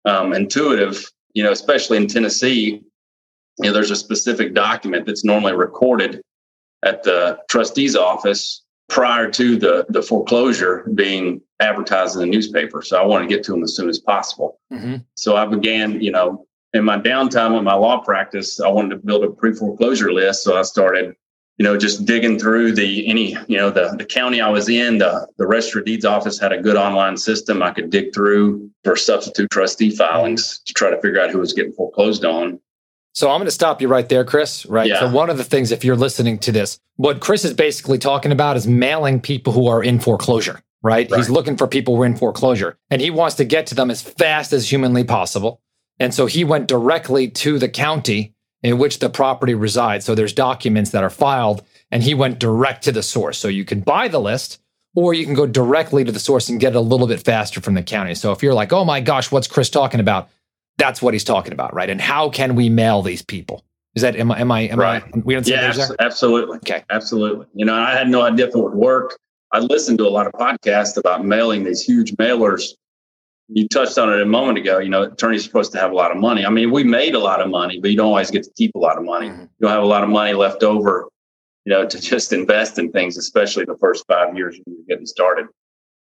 um, 0.06 0.32
intuitive. 0.32 1.04
You 1.34 1.42
know, 1.42 1.52
especially 1.52 1.98
in 1.98 2.06
Tennessee, 2.06 2.80
you 3.58 3.64
know, 3.64 3.72
there's 3.72 3.90
a 3.90 3.96
specific 3.96 4.54
document 4.54 5.04
that's 5.04 5.24
normally 5.24 5.52
recorded 5.52 6.22
at 6.84 7.02
the 7.02 7.38
trustee's 7.48 7.96
office 7.96 8.62
prior 8.88 9.30
to 9.30 9.56
the 9.56 9.86
the 9.88 10.02
foreclosure 10.02 10.88
being 10.94 11.40
advertised 11.60 12.14
in 12.14 12.20
the 12.20 12.26
newspaper. 12.26 12.82
So 12.82 13.00
I 13.00 13.04
wanted 13.04 13.28
to 13.28 13.34
get 13.34 13.44
to 13.44 13.52
them 13.52 13.62
as 13.62 13.74
soon 13.74 13.88
as 13.88 13.98
possible. 13.98 14.60
Mm-hmm. 14.72 14.96
So 15.14 15.36
I 15.36 15.46
began, 15.46 16.00
you 16.00 16.10
know, 16.10 16.46
in 16.72 16.84
my 16.84 16.98
downtime 16.98 17.56
in 17.58 17.64
my 17.64 17.74
law 17.74 17.98
practice, 18.00 18.60
I 18.60 18.68
wanted 18.68 18.90
to 18.90 18.96
build 18.96 19.24
a 19.24 19.30
pre 19.30 19.52
foreclosure 19.52 20.12
list. 20.12 20.44
So 20.44 20.58
I 20.58 20.62
started 20.62 21.16
you 21.58 21.62
know, 21.62 21.76
just 21.76 22.04
digging 22.04 22.38
through 22.38 22.72
the 22.72 23.06
any, 23.06 23.36
you 23.46 23.56
know, 23.56 23.70
the 23.70 23.94
the 23.96 24.04
county 24.04 24.40
I 24.40 24.48
was 24.50 24.68
in, 24.68 24.98
the 24.98 25.26
the 25.38 25.46
register 25.46 25.80
deeds 25.80 26.04
office 26.04 26.38
had 26.38 26.52
a 26.52 26.60
good 26.60 26.76
online 26.76 27.16
system 27.16 27.62
I 27.62 27.70
could 27.70 27.90
dig 27.90 28.12
through 28.12 28.70
for 28.82 28.96
substitute 28.96 29.50
trustee 29.50 29.90
filings 29.90 30.60
to 30.66 30.74
try 30.74 30.90
to 30.90 31.00
figure 31.00 31.20
out 31.20 31.30
who 31.30 31.38
was 31.38 31.52
getting 31.52 31.72
foreclosed 31.72 32.24
on. 32.24 32.58
So 33.14 33.30
I'm 33.30 33.38
going 33.38 33.46
to 33.46 33.52
stop 33.52 33.80
you 33.80 33.88
right 33.88 34.08
there, 34.08 34.24
Kris. 34.24 34.66
Right. 34.66 34.88
Yeah. 34.88 35.00
So 35.00 35.10
one 35.10 35.30
of 35.30 35.38
the 35.38 35.44
things, 35.44 35.70
if 35.70 35.84
you're 35.84 35.96
listening 35.96 36.38
to 36.40 36.52
this, 36.52 36.80
what 36.96 37.20
Kris 37.20 37.44
is 37.44 37.54
basically 37.54 37.98
talking 37.98 38.32
about 38.32 38.56
is 38.56 38.66
mailing 38.66 39.20
people 39.20 39.52
who 39.52 39.68
are 39.68 39.82
in 39.82 40.00
foreclosure. 40.00 40.60
Right? 40.82 41.10
right. 41.10 41.16
He's 41.16 41.30
looking 41.30 41.56
for 41.56 41.66
people 41.66 41.96
who 41.96 42.02
are 42.02 42.06
in 42.06 42.16
foreclosure, 42.16 42.76
and 42.90 43.00
he 43.00 43.10
wants 43.10 43.36
to 43.36 43.44
get 43.44 43.66
to 43.68 43.74
them 43.74 43.90
as 43.90 44.02
fast 44.02 44.52
as 44.52 44.70
humanly 44.70 45.02
possible. 45.02 45.62
And 45.98 46.12
so 46.12 46.26
he 46.26 46.44
went 46.44 46.68
directly 46.68 47.28
to 47.28 47.58
the 47.58 47.70
county 47.70 48.34
in 48.62 48.78
which 48.78 48.98
the 48.98 49.08
property 49.08 49.54
resides. 49.54 50.04
So 50.04 50.14
there's 50.14 50.32
documents 50.32 50.90
that 50.90 51.04
are 51.04 51.10
filed, 51.10 51.62
and 51.90 52.02
he 52.02 52.14
went 52.14 52.38
direct 52.38 52.84
to 52.84 52.92
the 52.92 53.02
source. 53.02 53.38
So 53.38 53.48
you 53.48 53.64
can 53.64 53.80
buy 53.80 54.08
the 54.08 54.20
list, 54.20 54.60
or 54.94 55.14
you 55.14 55.24
can 55.24 55.34
go 55.34 55.46
directly 55.46 56.04
to 56.04 56.12
the 56.12 56.18
source 56.18 56.48
and 56.48 56.60
get 56.60 56.74
it 56.74 56.76
a 56.76 56.80
little 56.80 57.06
bit 57.06 57.22
faster 57.22 57.60
from 57.60 57.74
the 57.74 57.82
county. 57.82 58.14
So 58.14 58.32
if 58.32 58.42
you're 58.42 58.54
like, 58.54 58.72
oh 58.72 58.84
my 58.84 59.00
gosh, 59.00 59.30
what's 59.30 59.46
Kris 59.46 59.70
talking 59.70 60.00
about? 60.00 60.28
That's 60.78 61.00
what 61.00 61.14
he's 61.14 61.24
talking 61.24 61.52
about, 61.52 61.74
right? 61.74 61.88
And 61.88 62.00
how 62.00 62.28
can 62.30 62.54
we 62.54 62.68
mail 62.68 63.02
these 63.02 63.22
people? 63.22 63.64
Is 63.94 64.02
that 64.02 64.16
am 64.16 64.32
I 64.32 64.40
am 64.40 64.50
I 64.50 64.60
am 64.62 64.78
right. 64.78 65.02
I 65.02 65.18
we 65.20 65.34
don't 65.34 65.46
yeah, 65.46 65.68
abs- 65.68 65.92
absolutely. 66.00 66.56
Okay. 66.58 66.82
Absolutely. 66.90 67.46
You 67.54 67.64
know, 67.64 67.74
I 67.74 67.92
had 67.92 68.08
no 68.08 68.22
idea 68.22 68.48
if 68.48 68.54
it 68.54 68.58
would 68.58 68.74
work. 68.74 69.16
I 69.52 69.60
listened 69.60 69.98
to 69.98 70.06
a 70.06 70.10
lot 70.10 70.26
of 70.26 70.32
podcasts 70.32 70.96
about 70.96 71.24
mailing 71.24 71.62
these 71.62 71.80
huge 71.80 72.12
mailers 72.16 72.72
you 73.48 73.68
touched 73.68 73.98
on 73.98 74.12
it 74.12 74.20
a 74.20 74.26
moment 74.26 74.58
ago. 74.58 74.78
You 74.78 74.88
know, 74.88 75.02
attorneys 75.02 75.42
are 75.42 75.44
supposed 75.44 75.72
to 75.72 75.78
have 75.78 75.90
a 75.90 75.94
lot 75.94 76.10
of 76.10 76.16
money. 76.16 76.46
I 76.46 76.50
mean, 76.50 76.70
we 76.70 76.84
made 76.84 77.14
a 77.14 77.18
lot 77.18 77.40
of 77.40 77.48
money, 77.48 77.78
but 77.78 77.90
you 77.90 77.96
don't 77.96 78.06
always 78.06 78.30
get 78.30 78.44
to 78.44 78.50
keep 78.56 78.74
a 78.74 78.78
lot 78.78 78.96
of 78.96 79.04
money. 79.04 79.28
Mm-hmm. 79.28 79.42
You 79.42 79.48
don't 79.60 79.70
have 79.70 79.82
a 79.82 79.86
lot 79.86 80.02
of 80.02 80.08
money 80.08 80.32
left 80.32 80.62
over, 80.62 81.08
you 81.64 81.72
know, 81.72 81.86
to 81.86 82.00
just 82.10 82.32
invest 82.32 82.78
in 82.78 82.90
things, 82.90 83.16
especially 83.16 83.64
the 83.64 83.76
first 83.78 84.04
five 84.08 84.36
years 84.36 84.58
when 84.64 84.76
you're 84.76 84.86
getting 84.88 85.06
started. 85.06 85.46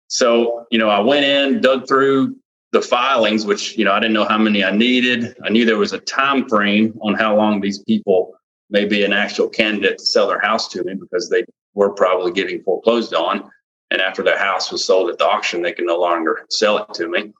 So, 0.07 0.65
you 0.69 0.77
know, 0.77 0.89
I 0.89 0.99
went 0.99 1.25
in, 1.25 1.61
dug 1.61 1.87
through 1.87 2.35
the 2.73 2.81
filings, 2.81 3.45
which, 3.45 3.77
you 3.77 3.85
know, 3.85 3.93
I 3.93 3.99
didn't 3.99 4.13
know 4.13 4.25
how 4.25 4.39
many 4.39 4.63
I 4.63 4.71
needed. 4.71 5.35
I 5.43 5.49
knew 5.49 5.63
there 5.63 5.77
was 5.77 5.93
a 5.93 5.99
time 5.99 6.49
frame 6.49 6.97
on 7.01 7.13
how 7.13 7.37
long 7.37 7.61
these 7.61 7.83
people 7.83 8.33
may 8.71 8.83
be 8.83 9.05
an 9.05 9.13
actual 9.13 9.47
candidate 9.47 9.99
to 9.99 10.05
sell 10.05 10.27
their 10.27 10.41
house 10.41 10.67
to 10.69 10.83
me 10.83 10.95
because 10.95 11.29
they 11.29 11.45
were 11.75 11.91
probably 11.91 12.31
getting 12.31 12.63
foreclosed 12.63 13.13
on. 13.13 13.47
And 13.91 14.01
after 14.01 14.23
their 14.23 14.39
house 14.39 14.71
was 14.71 14.83
sold 14.83 15.11
at 15.11 15.19
the 15.19 15.25
auction, 15.25 15.61
they 15.61 15.71
could 15.71 15.85
no 15.85 15.99
longer 15.99 16.47
sell 16.49 16.79
it 16.79 16.91
to 16.95 17.07
me. 17.07 17.31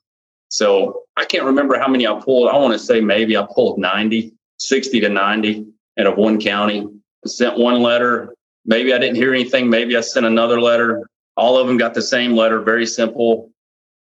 So 0.50 1.02
I 1.18 1.25
can't 1.25 1.46
remember 1.46 1.80
how 1.80 1.88
many 1.88 2.06
I 2.06 2.13
pulled. 2.22 2.50
I 2.50 2.58
want 2.58 2.74
to 2.74 2.80
say 2.80 3.02
maybe 3.02 3.36
I 3.36 3.48
pulled 3.56 3.80
90, 3.80 4.34
60 4.60 5.00
to 5.00 5.10
90 5.10 5.66
out 6.00 6.06
of 6.06 6.16
one 6.16 6.40
county. 6.40 6.88
Sent 7.25 7.58
one 7.58 7.82
letter. 7.82 8.36
Maybe 8.66 8.94
I 8.94 9.00
didn't 9.00 9.16
hear 9.16 9.34
anything. 9.34 9.68
Maybe 9.68 9.98
I 9.98 10.02
sent 10.02 10.28
another 10.28 10.62
letter. 10.62 11.10
All 11.36 11.58
of 11.58 11.66
them 11.66 11.78
got 11.78 11.96
the 11.96 12.04
same 12.04 12.34
letter, 12.34 12.62
very 12.62 12.86
simple. 12.86 13.50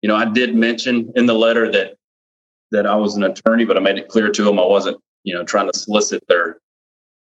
You 0.06 0.12
know, 0.12 0.18
I 0.18 0.26
did 0.26 0.54
mention 0.54 1.12
in 1.16 1.26
the 1.26 1.34
letter 1.34 1.68
that 1.72 1.96
that 2.70 2.86
I 2.86 2.94
was 2.94 3.16
an 3.16 3.24
attorney, 3.24 3.64
but 3.64 3.76
I 3.76 3.80
made 3.80 3.98
it 3.98 4.06
clear 4.06 4.30
to 4.30 4.44
them 4.44 4.56
I 4.60 4.64
wasn't, 4.64 4.98
you 5.24 5.34
know, 5.34 5.42
trying 5.42 5.68
to 5.68 5.76
solicit 5.76 6.22
their 6.28 6.60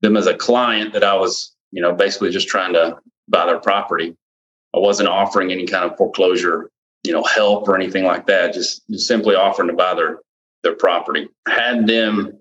them 0.01 0.17
as 0.17 0.27
a 0.27 0.36
client. 0.36 0.91
That 0.91 1.01
I 1.01 1.13
was, 1.15 1.55
you 1.72 1.82
know, 1.82 1.94
basically 1.94 2.32
just 2.32 2.50
trying 2.50 2.74
to 2.74 2.98
buy 3.29 3.46
their 3.46 3.62
property. 3.62 4.13
I 4.75 4.79
wasn't 4.79 5.08
offering 5.08 5.53
any 5.53 5.65
kind 5.65 5.89
of 5.89 5.98
foreclosure, 5.98 6.70
you 7.05 7.13
know, 7.13 7.24
help 7.24 7.65
or 7.70 7.77
anything 7.77 8.03
like 8.03 8.27
that. 8.27 8.53
Just, 8.53 8.86
just 8.89 9.08
simply 9.08 9.36
offering 9.36 9.70
to 9.70 9.74
buy 9.74 9.94
their 9.94 10.20
their 10.62 10.75
property. 10.75 11.29
Had 11.48 11.88
them, 11.88 12.38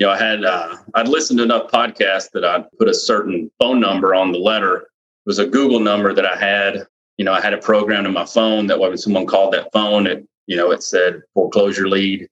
you 0.00 0.06
know, 0.06 0.10
I 0.10 0.18
had 0.18 0.44
uh, 0.44 0.78
I'd 0.94 1.06
listened 1.06 1.38
to 1.38 1.44
enough 1.44 1.70
podcasts 1.70 2.32
that 2.32 2.44
I'd 2.44 2.64
put 2.76 2.88
a 2.88 2.94
certain 2.94 3.52
phone 3.60 3.78
number 3.78 4.16
on 4.16 4.32
the 4.32 4.38
letter. 4.38 4.78
It 4.78 5.26
was 5.26 5.38
a 5.38 5.46
Google 5.46 5.78
number 5.78 6.12
that 6.12 6.26
I 6.26 6.34
had. 6.34 6.88
You 7.16 7.24
know, 7.24 7.32
I 7.32 7.40
had 7.40 7.52
it 7.52 7.62
programmed 7.62 8.06
in 8.06 8.12
my 8.12 8.26
phone 8.26 8.66
that 8.66 8.78
when 8.78 8.96
someone 8.98 9.26
called 9.26 9.54
that 9.54 9.72
phone, 9.72 10.06
it 10.06 10.26
you 10.46 10.56
know 10.56 10.70
it 10.70 10.82
said 10.82 11.22
foreclosure 11.34 11.88
lead, 11.88 12.28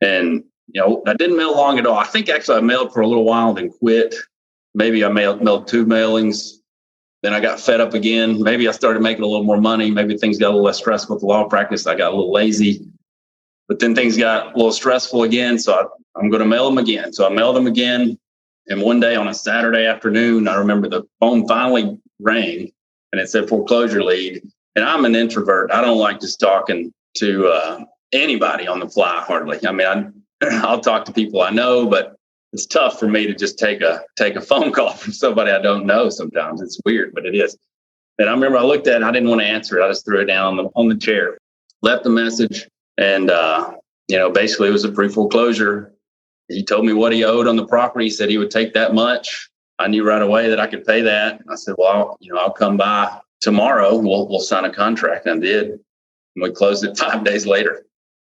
and 0.00 0.44
you 0.68 0.80
know 0.80 1.02
I 1.06 1.14
didn't 1.14 1.36
mail 1.36 1.56
long 1.56 1.78
at 1.78 1.86
all. 1.86 1.96
I 1.96 2.04
think 2.04 2.28
actually 2.28 2.58
I 2.58 2.62
mailed 2.62 2.92
for 2.92 3.00
a 3.00 3.06
little 3.06 3.24
while, 3.24 3.54
then 3.54 3.70
quit. 3.70 4.14
Maybe 4.74 5.04
I 5.04 5.08
mailed 5.08 5.42
mailed 5.42 5.68
two 5.68 5.86
mailings 5.86 6.62
then 7.22 7.32
I 7.32 7.40
got 7.40 7.60
fed 7.60 7.80
up 7.80 7.94
again. 7.94 8.42
Maybe 8.42 8.68
I 8.68 8.72
started 8.72 9.00
making 9.00 9.22
a 9.22 9.26
little 9.26 9.44
more 9.44 9.60
money. 9.60 9.90
Maybe 9.90 10.18
things 10.18 10.38
got 10.38 10.48
a 10.48 10.50
little 10.50 10.64
less 10.64 10.78
stressful 10.78 11.14
with 11.14 11.20
the 11.20 11.26
law 11.26 11.44
practice. 11.44 11.86
I 11.86 11.94
got 11.94 12.12
a 12.12 12.16
little 12.16 12.32
lazy. 12.32 12.84
But 13.68 13.78
then 13.78 13.94
things 13.94 14.16
got 14.16 14.54
a 14.54 14.56
little 14.56 14.72
stressful 14.72 15.22
again. 15.22 15.58
So 15.58 15.72
I, 15.72 16.20
am 16.20 16.30
going 16.30 16.42
to 16.42 16.48
mail 16.48 16.68
them 16.68 16.78
again. 16.78 17.12
So 17.12 17.24
I 17.24 17.30
mailed 17.30 17.54
them 17.54 17.68
again. 17.68 18.18
And 18.66 18.82
one 18.82 18.98
day 18.98 19.14
on 19.14 19.28
a 19.28 19.34
Saturday 19.34 19.86
afternoon, 19.86 20.48
I 20.48 20.56
remember 20.56 20.88
the 20.88 21.04
phone 21.20 21.46
finally 21.46 21.96
rang 22.18 22.72
and 23.12 23.20
it 23.20 23.28
said 23.28 23.48
foreclosure 23.48 24.02
lead. 24.02 24.42
And 24.74 24.84
I'm 24.84 25.04
an 25.04 25.14
introvert. 25.14 25.70
I 25.70 25.80
don't 25.80 25.98
like 25.98 26.20
just 26.20 26.40
talking 26.40 26.92
to 27.18 27.46
uh, 27.46 27.84
anybody 28.12 28.66
on 28.66 28.80
the 28.80 28.88
fly 28.88 29.22
hardly. 29.26 29.58
I 29.66 29.72
mean, 29.72 29.86
I, 29.86 30.06
I'll 30.62 30.80
talk 30.80 31.04
to 31.06 31.12
people 31.12 31.42
I 31.42 31.50
know, 31.50 31.86
but 31.86 32.16
it's 32.52 32.66
tough 32.66 32.98
for 32.98 33.08
me 33.08 33.26
to 33.26 33.34
just 33.34 33.58
take 33.58 33.80
a 33.80 34.02
take 34.16 34.36
a 34.36 34.40
phone 34.40 34.72
call 34.72 34.92
from 34.94 35.12
somebody 35.12 35.50
I 35.50 35.60
don't 35.60 35.86
know. 35.86 36.08
Sometimes 36.08 36.60
it's 36.60 36.80
weird, 36.84 37.14
but 37.14 37.26
it 37.26 37.34
is. 37.34 37.56
And 38.18 38.28
I 38.28 38.32
remember 38.32 38.58
I 38.58 38.62
looked 38.62 38.86
at 38.86 39.02
it. 39.02 39.04
I 39.04 39.10
didn't 39.10 39.28
want 39.28 39.40
to 39.40 39.46
answer 39.46 39.78
it. 39.78 39.84
I 39.84 39.88
just 39.88 40.04
threw 40.04 40.20
it 40.20 40.26
down 40.26 40.46
on 40.46 40.56
the 40.56 40.70
on 40.74 40.88
the 40.88 40.96
chair, 40.96 41.38
left 41.80 42.04
the 42.04 42.10
message, 42.10 42.68
and 42.98 43.30
uh, 43.30 43.74
you 44.08 44.18
know, 44.18 44.30
basically 44.30 44.68
it 44.68 44.72
was 44.72 44.84
a 44.84 44.92
pre 44.92 45.08
foreclosure. 45.08 45.94
He 46.48 46.62
told 46.62 46.84
me 46.84 46.92
what 46.92 47.12
he 47.12 47.24
owed 47.24 47.48
on 47.48 47.56
the 47.56 47.66
property. 47.66 48.06
He 48.06 48.10
said 48.10 48.28
he 48.28 48.38
would 48.38 48.50
take 48.50 48.74
that 48.74 48.94
much. 48.94 49.48
I 49.82 49.88
knew 49.88 50.06
right 50.06 50.22
away 50.22 50.48
that 50.48 50.60
I 50.60 50.66
could 50.66 50.84
pay 50.84 51.02
that. 51.02 51.40
I 51.48 51.54
said, 51.56 51.74
"Well, 51.76 51.88
I'll, 51.88 52.16
you 52.20 52.32
know, 52.32 52.40
I'll 52.40 52.52
come 52.52 52.76
by 52.76 53.18
tomorrow. 53.40 53.96
We'll 53.96 54.28
we'll 54.28 54.40
sign 54.40 54.64
a 54.64 54.72
contract." 54.72 55.26
And 55.26 55.42
I 55.42 55.46
did. 55.46 55.70
And 55.70 55.80
we 56.42 56.50
closed 56.52 56.84
it 56.84 56.96
five 56.98 57.24
days 57.24 57.46
later. 57.46 57.84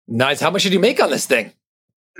Nice. 0.07 0.39
How 0.39 0.51
much 0.51 0.63
did 0.63 0.73
you 0.73 0.79
make 0.79 1.01
on 1.01 1.09
this 1.09 1.25
thing? 1.25 1.51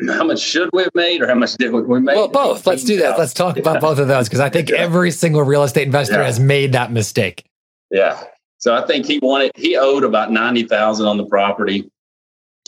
how 0.10 0.25
much 0.25 0.39
should 0.39 0.70
we 0.74 0.84
have 0.84 0.94
made 0.94 1.22
or 1.22 1.27
how 1.27 1.36
much 1.36 1.54
did 1.54 1.72
we 1.72 2.00
make? 2.00 2.15
Well, 2.15 2.27
both. 2.27 2.68
Let's 2.68 2.84
do 2.84 2.98
that. 2.98 3.18
Let's 3.18 3.34
talk 3.34 3.58
about 3.58 3.80
both 3.80 3.98
of 3.98 4.08
those 4.08 4.27
because 4.27 4.42
I 4.42 4.50
think 4.50 4.70
yeah. 4.72 4.77
every 4.77 5.12
single 5.12 5.42
real 5.44 5.63
estate 5.63 5.86
investor 5.86 6.15
yeah. 6.15 6.25
has 6.25 6.39
made 6.39 6.74
that 6.74 6.92
mistake. 6.92 7.46
Yeah. 7.92 8.22
So 8.58 8.75
I 8.75 8.86
think 8.86 9.06
he 9.06 9.20
wanted 9.20 9.51
he 9.56 9.77
owed 9.77 10.04
about 10.04 10.32
ninety 10.32 10.63
thousand 10.63 11.08
on 11.08 11.18
the 11.18 11.25
property, 11.25 11.89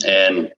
and 0.06 0.50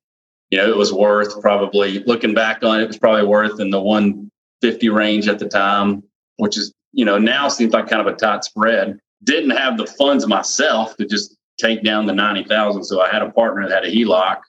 you 0.51 0.59
know 0.59 0.69
it 0.69 0.77
was 0.77 0.93
worth 0.93 1.41
probably 1.41 2.01
looking 2.05 2.35
back 2.35 2.63
on 2.63 2.81
it, 2.81 2.85
it 2.85 2.87
was 2.87 2.99
probably 2.99 3.25
worth 3.25 3.59
in 3.59 3.71
the 3.71 3.81
one 3.81 4.30
fifty 4.61 4.89
range 4.89 5.29
at 5.29 5.39
the 5.39 5.49
time, 5.49 6.03
which 6.37 6.57
is 6.57 6.73
you 6.93 7.05
know 7.05 7.19
now 7.19 7.49
seems 7.49 7.73
like 7.73 7.89
kind 7.89 8.07
of 8.07 8.13
a 8.13 8.17
tight 8.17 8.45
spread. 8.45 8.99
Didn't 9.23 9.51
have 9.51 9.77
the 9.77 9.87
funds 9.87 10.27
myself 10.27 10.97
to 10.97 11.07
just 11.07 11.37
take 11.61 11.83
down 11.83 12.07
the 12.07 12.15
ninety 12.15 12.45
thousand, 12.45 12.85
so 12.85 13.01
I 13.01 13.09
had 13.09 13.23
a 13.23 13.31
partner 13.31 13.69
that 13.69 13.85
had 13.85 13.93
a 13.93 13.95
HELOC 13.95 14.41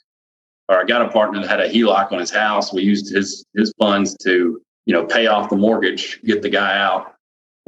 or 0.71 0.79
I 0.79 0.85
got 0.85 1.01
a 1.01 1.09
partner 1.09 1.41
that 1.41 1.49
had 1.49 1.59
a 1.59 1.69
HELOC 1.69 2.13
on 2.13 2.19
his 2.19 2.31
house. 2.31 2.73
We 2.73 2.83
used 2.83 3.13
his 3.13 3.45
his 3.55 3.73
funds 3.77 4.15
to 4.23 4.61
you 4.85 4.93
know 4.93 5.05
pay 5.05 5.27
off 5.27 5.49
the 5.49 5.57
mortgage, 5.57 6.21
get 6.23 6.41
the 6.41 6.49
guy 6.49 6.77
out, 6.77 7.15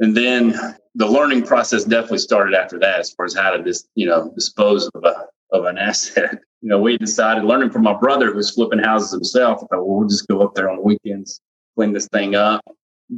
and 0.00 0.16
then 0.16 0.58
the 0.94 1.06
learning 1.06 1.42
process 1.42 1.84
definitely 1.84 2.18
started 2.18 2.54
after 2.54 2.78
that 2.78 3.00
as 3.00 3.10
far 3.10 3.26
as 3.26 3.34
how 3.34 3.50
to 3.50 3.62
dis, 3.62 3.86
you 3.94 4.06
know 4.06 4.32
dispose 4.34 4.88
of 4.94 5.04
a 5.04 5.26
of 5.52 5.66
an 5.66 5.78
asset. 5.88 6.40
You 6.62 6.70
know, 6.70 6.80
we 6.80 6.96
decided 6.96 7.44
learning 7.44 7.70
from 7.70 7.82
my 7.82 7.92
brother 7.92 8.30
who 8.30 8.36
was 8.36 8.50
flipping 8.50 8.78
houses 8.78 9.12
himself. 9.12 9.58
I 9.58 9.66
thought, 9.66 9.86
well, 9.86 9.98
we'll 9.98 10.08
just 10.08 10.26
go 10.26 10.40
up 10.40 10.54
there 10.54 10.70
on 10.70 10.76
the 10.76 10.82
weekends, 10.82 11.42
clean 11.76 11.92
this 11.92 12.08
thing 12.08 12.34
up, 12.34 12.62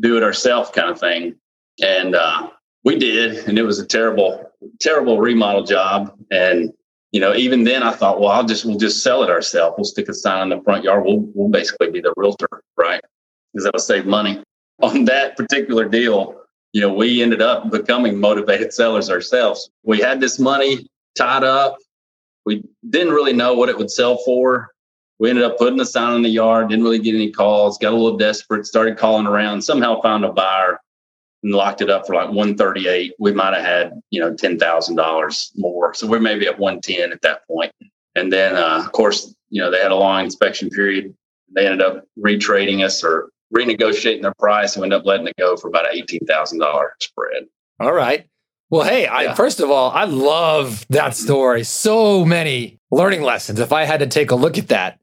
do 0.00 0.16
it 0.16 0.22
ourselves, 0.22 0.70
kind 0.70 0.90
of 0.90 0.98
thing. 0.98 1.36
And 1.82 2.14
uh, 2.14 2.50
we 2.84 2.98
did, 2.98 3.48
and 3.48 3.58
it 3.58 3.62
was 3.62 3.78
a 3.78 3.86
terrible, 3.86 4.50
terrible 4.80 5.20
remodel 5.20 5.64
job. 5.64 6.16
And 6.30 6.72
you 7.12 7.20
know, 7.20 7.34
even 7.34 7.64
then 7.64 7.82
I 7.82 7.92
thought, 7.92 8.20
well, 8.20 8.30
I'll 8.30 8.44
just 8.44 8.64
we'll 8.64 8.78
just 8.78 9.02
sell 9.02 9.22
it 9.22 9.30
ourselves. 9.30 9.74
We'll 9.78 9.84
stick 9.84 10.08
a 10.08 10.14
sign 10.14 10.42
in 10.42 10.58
the 10.58 10.62
front 10.62 10.84
yard. 10.84 11.04
We'll 11.04 11.20
we'll 11.34 11.48
basically 11.48 11.90
be 11.90 12.00
the 12.00 12.12
realtor, 12.16 12.62
right? 12.76 13.00
Because 13.52 13.64
that 13.64 13.72
will 13.74 13.80
save 13.80 14.06
money. 14.06 14.42
On 14.82 15.06
that 15.06 15.36
particular 15.36 15.88
deal, 15.88 16.36
you 16.72 16.82
know, 16.82 16.92
we 16.92 17.22
ended 17.22 17.40
up 17.40 17.70
becoming 17.70 18.20
motivated 18.20 18.72
sellers 18.72 19.08
ourselves. 19.08 19.70
We 19.82 19.98
had 19.98 20.20
this 20.20 20.38
money 20.38 20.86
tied 21.16 21.42
up. 21.44 21.78
We 22.44 22.62
didn't 22.88 23.14
really 23.14 23.32
know 23.32 23.54
what 23.54 23.70
it 23.70 23.78
would 23.78 23.90
sell 23.90 24.18
for. 24.18 24.68
We 25.18 25.30
ended 25.30 25.44
up 25.44 25.58
putting 25.58 25.80
a 25.80 25.86
sign 25.86 26.16
in 26.16 26.22
the 26.22 26.28
yard, 26.28 26.68
didn't 26.68 26.84
really 26.84 26.98
get 26.98 27.14
any 27.14 27.30
calls, 27.30 27.78
got 27.78 27.92
a 27.92 27.96
little 27.96 28.18
desperate, 28.18 28.66
started 28.66 28.98
calling 28.98 29.26
around, 29.26 29.62
somehow 29.62 30.00
found 30.02 30.24
a 30.24 30.32
buyer 30.32 30.78
and 31.46 31.54
locked 31.54 31.80
it 31.80 31.88
up 31.88 32.06
for 32.06 32.14
like 32.14 32.28
138 32.28 33.14
we 33.18 33.32
might 33.32 33.54
have 33.54 33.64
had 33.64 34.00
you 34.10 34.20
know 34.20 34.32
$10000 34.34 35.50
more 35.56 35.94
so 35.94 36.06
we're 36.06 36.18
maybe 36.18 36.46
at 36.46 36.58
110 36.58 37.12
at 37.12 37.22
that 37.22 37.46
point. 37.46 37.72
and 38.14 38.32
then 38.32 38.56
uh, 38.56 38.82
of 38.84 38.92
course 38.92 39.34
you 39.48 39.62
know 39.62 39.70
they 39.70 39.78
had 39.78 39.92
a 39.92 39.96
long 39.96 40.24
inspection 40.24 40.68
period. 40.70 41.14
They 41.54 41.66
ended 41.66 41.86
up 41.86 42.04
retrading 42.18 42.84
us 42.84 43.04
or 43.04 43.30
renegotiating 43.54 44.22
their 44.22 44.34
price 44.38 44.74
and 44.74 44.82
we 44.82 44.86
ended 44.86 45.00
up 45.00 45.06
letting 45.06 45.28
it 45.28 45.36
go 45.38 45.56
for 45.56 45.68
about 45.68 45.94
an 45.94 46.02
$18000 46.02 46.88
spread. 47.00 47.44
All 47.78 47.92
right. 47.92 48.26
Well 48.70 48.82
hey 48.82 49.04
yeah. 49.04 49.32
I, 49.32 49.34
first 49.34 49.60
of 49.60 49.70
all 49.70 49.92
i 49.92 50.04
love 50.04 50.84
that 50.90 51.14
story. 51.14 51.62
So 51.62 52.24
many 52.24 52.80
learning 52.90 53.22
lessons. 53.22 53.60
If 53.60 53.72
i 53.72 53.84
had 53.84 54.00
to 54.00 54.06
take 54.06 54.32
a 54.32 54.34
look 54.34 54.58
at 54.58 54.68
that 54.68 54.98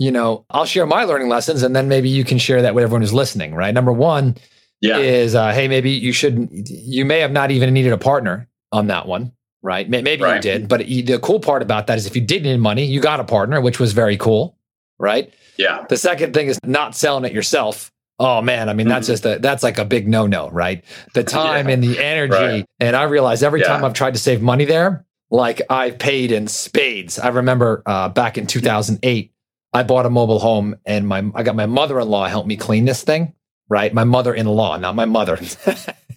you 0.00 0.10
know 0.10 0.46
i'll 0.50 0.64
share 0.64 0.86
my 0.86 1.04
learning 1.04 1.28
lessons 1.28 1.62
and 1.62 1.76
then 1.76 1.86
maybe 1.86 2.08
you 2.08 2.24
can 2.24 2.38
share 2.38 2.62
that 2.62 2.74
with 2.74 2.82
everyone 2.82 3.02
who's 3.02 3.12
listening 3.12 3.54
right 3.54 3.74
number 3.74 3.92
one 3.92 4.34
yeah. 4.80 4.96
is 4.96 5.34
uh, 5.34 5.52
hey 5.52 5.68
maybe 5.68 5.90
you 5.90 6.10
shouldn't, 6.10 6.50
you 6.70 7.04
may 7.04 7.20
have 7.20 7.30
not 7.30 7.50
even 7.50 7.72
needed 7.72 7.92
a 7.92 7.98
partner 7.98 8.48
on 8.72 8.86
that 8.86 9.06
one 9.06 9.30
right 9.62 9.90
maybe 9.90 10.22
right. 10.22 10.36
you 10.36 10.40
did 10.40 10.68
but 10.68 10.80
the 10.80 11.18
cool 11.22 11.38
part 11.38 11.60
about 11.60 11.86
that 11.86 11.98
is 11.98 12.06
if 12.06 12.16
you 12.16 12.22
did 12.22 12.42
need 12.42 12.56
money 12.56 12.84
you 12.84 12.98
got 12.98 13.20
a 13.20 13.24
partner 13.24 13.60
which 13.60 13.78
was 13.78 13.92
very 13.92 14.16
cool 14.16 14.56
right 14.98 15.34
yeah 15.58 15.84
the 15.90 15.98
second 15.98 16.32
thing 16.32 16.46
is 16.46 16.58
not 16.64 16.96
selling 16.96 17.26
it 17.26 17.32
yourself 17.32 17.92
oh 18.18 18.40
man 18.40 18.70
i 18.70 18.72
mean 18.72 18.86
mm-hmm. 18.86 18.94
that's 18.94 19.06
just 19.06 19.26
a 19.26 19.38
that's 19.40 19.62
like 19.62 19.76
a 19.76 19.84
big 19.84 20.08
no-no 20.08 20.48
right 20.48 20.82
the 21.12 21.24
time 21.38 21.68
yeah. 21.68 21.74
and 21.74 21.84
the 21.84 22.02
energy 22.02 22.32
right. 22.32 22.66
and 22.80 22.96
i 22.96 23.02
realize 23.02 23.42
every 23.42 23.60
yeah. 23.60 23.66
time 23.66 23.84
i've 23.84 23.92
tried 23.92 24.14
to 24.14 24.20
save 24.20 24.40
money 24.40 24.64
there 24.64 25.04
like 25.32 25.62
I've 25.70 25.98
paid 25.98 26.32
in 26.32 26.48
spades 26.48 27.18
i 27.18 27.28
remember 27.28 27.82
uh, 27.84 28.08
back 28.08 28.38
in 28.38 28.46
2008 28.46 29.30
i 29.72 29.82
bought 29.82 30.06
a 30.06 30.10
mobile 30.10 30.38
home 30.40 30.76
and 30.84 31.06
my 31.06 31.24
i 31.34 31.42
got 31.42 31.56
my 31.56 31.66
mother-in-law 31.66 32.26
help 32.26 32.46
me 32.46 32.56
clean 32.56 32.84
this 32.84 33.02
thing 33.02 33.34
right? 33.70 33.94
My 33.94 34.04
mother 34.04 34.34
in 34.34 34.46
law, 34.46 34.76
not 34.76 34.94
my 34.94 35.06
mother. 35.06 35.38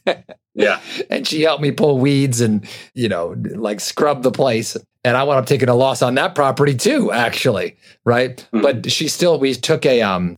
yeah. 0.53 0.79
And 1.09 1.27
she 1.27 1.41
helped 1.41 1.61
me 1.61 1.71
pull 1.71 1.99
weeds 1.99 2.41
and, 2.41 2.67
you 2.93 3.09
know, 3.09 3.35
like 3.55 3.79
scrub 3.79 4.23
the 4.23 4.31
place. 4.31 4.77
And 5.03 5.17
I 5.17 5.23
wound 5.23 5.39
up 5.39 5.45
taking 5.45 5.69
a 5.69 5.75
loss 5.75 6.01
on 6.01 6.15
that 6.15 6.33
property 6.33 6.75
too, 6.75 7.11
actually. 7.11 7.75
Right. 8.05 8.37
Mm-hmm. 8.53 8.61
But 8.61 8.91
she 8.91 9.07
still, 9.07 9.39
we 9.39 9.53
took 9.53 9.85
a, 9.85 10.01
um, 10.01 10.37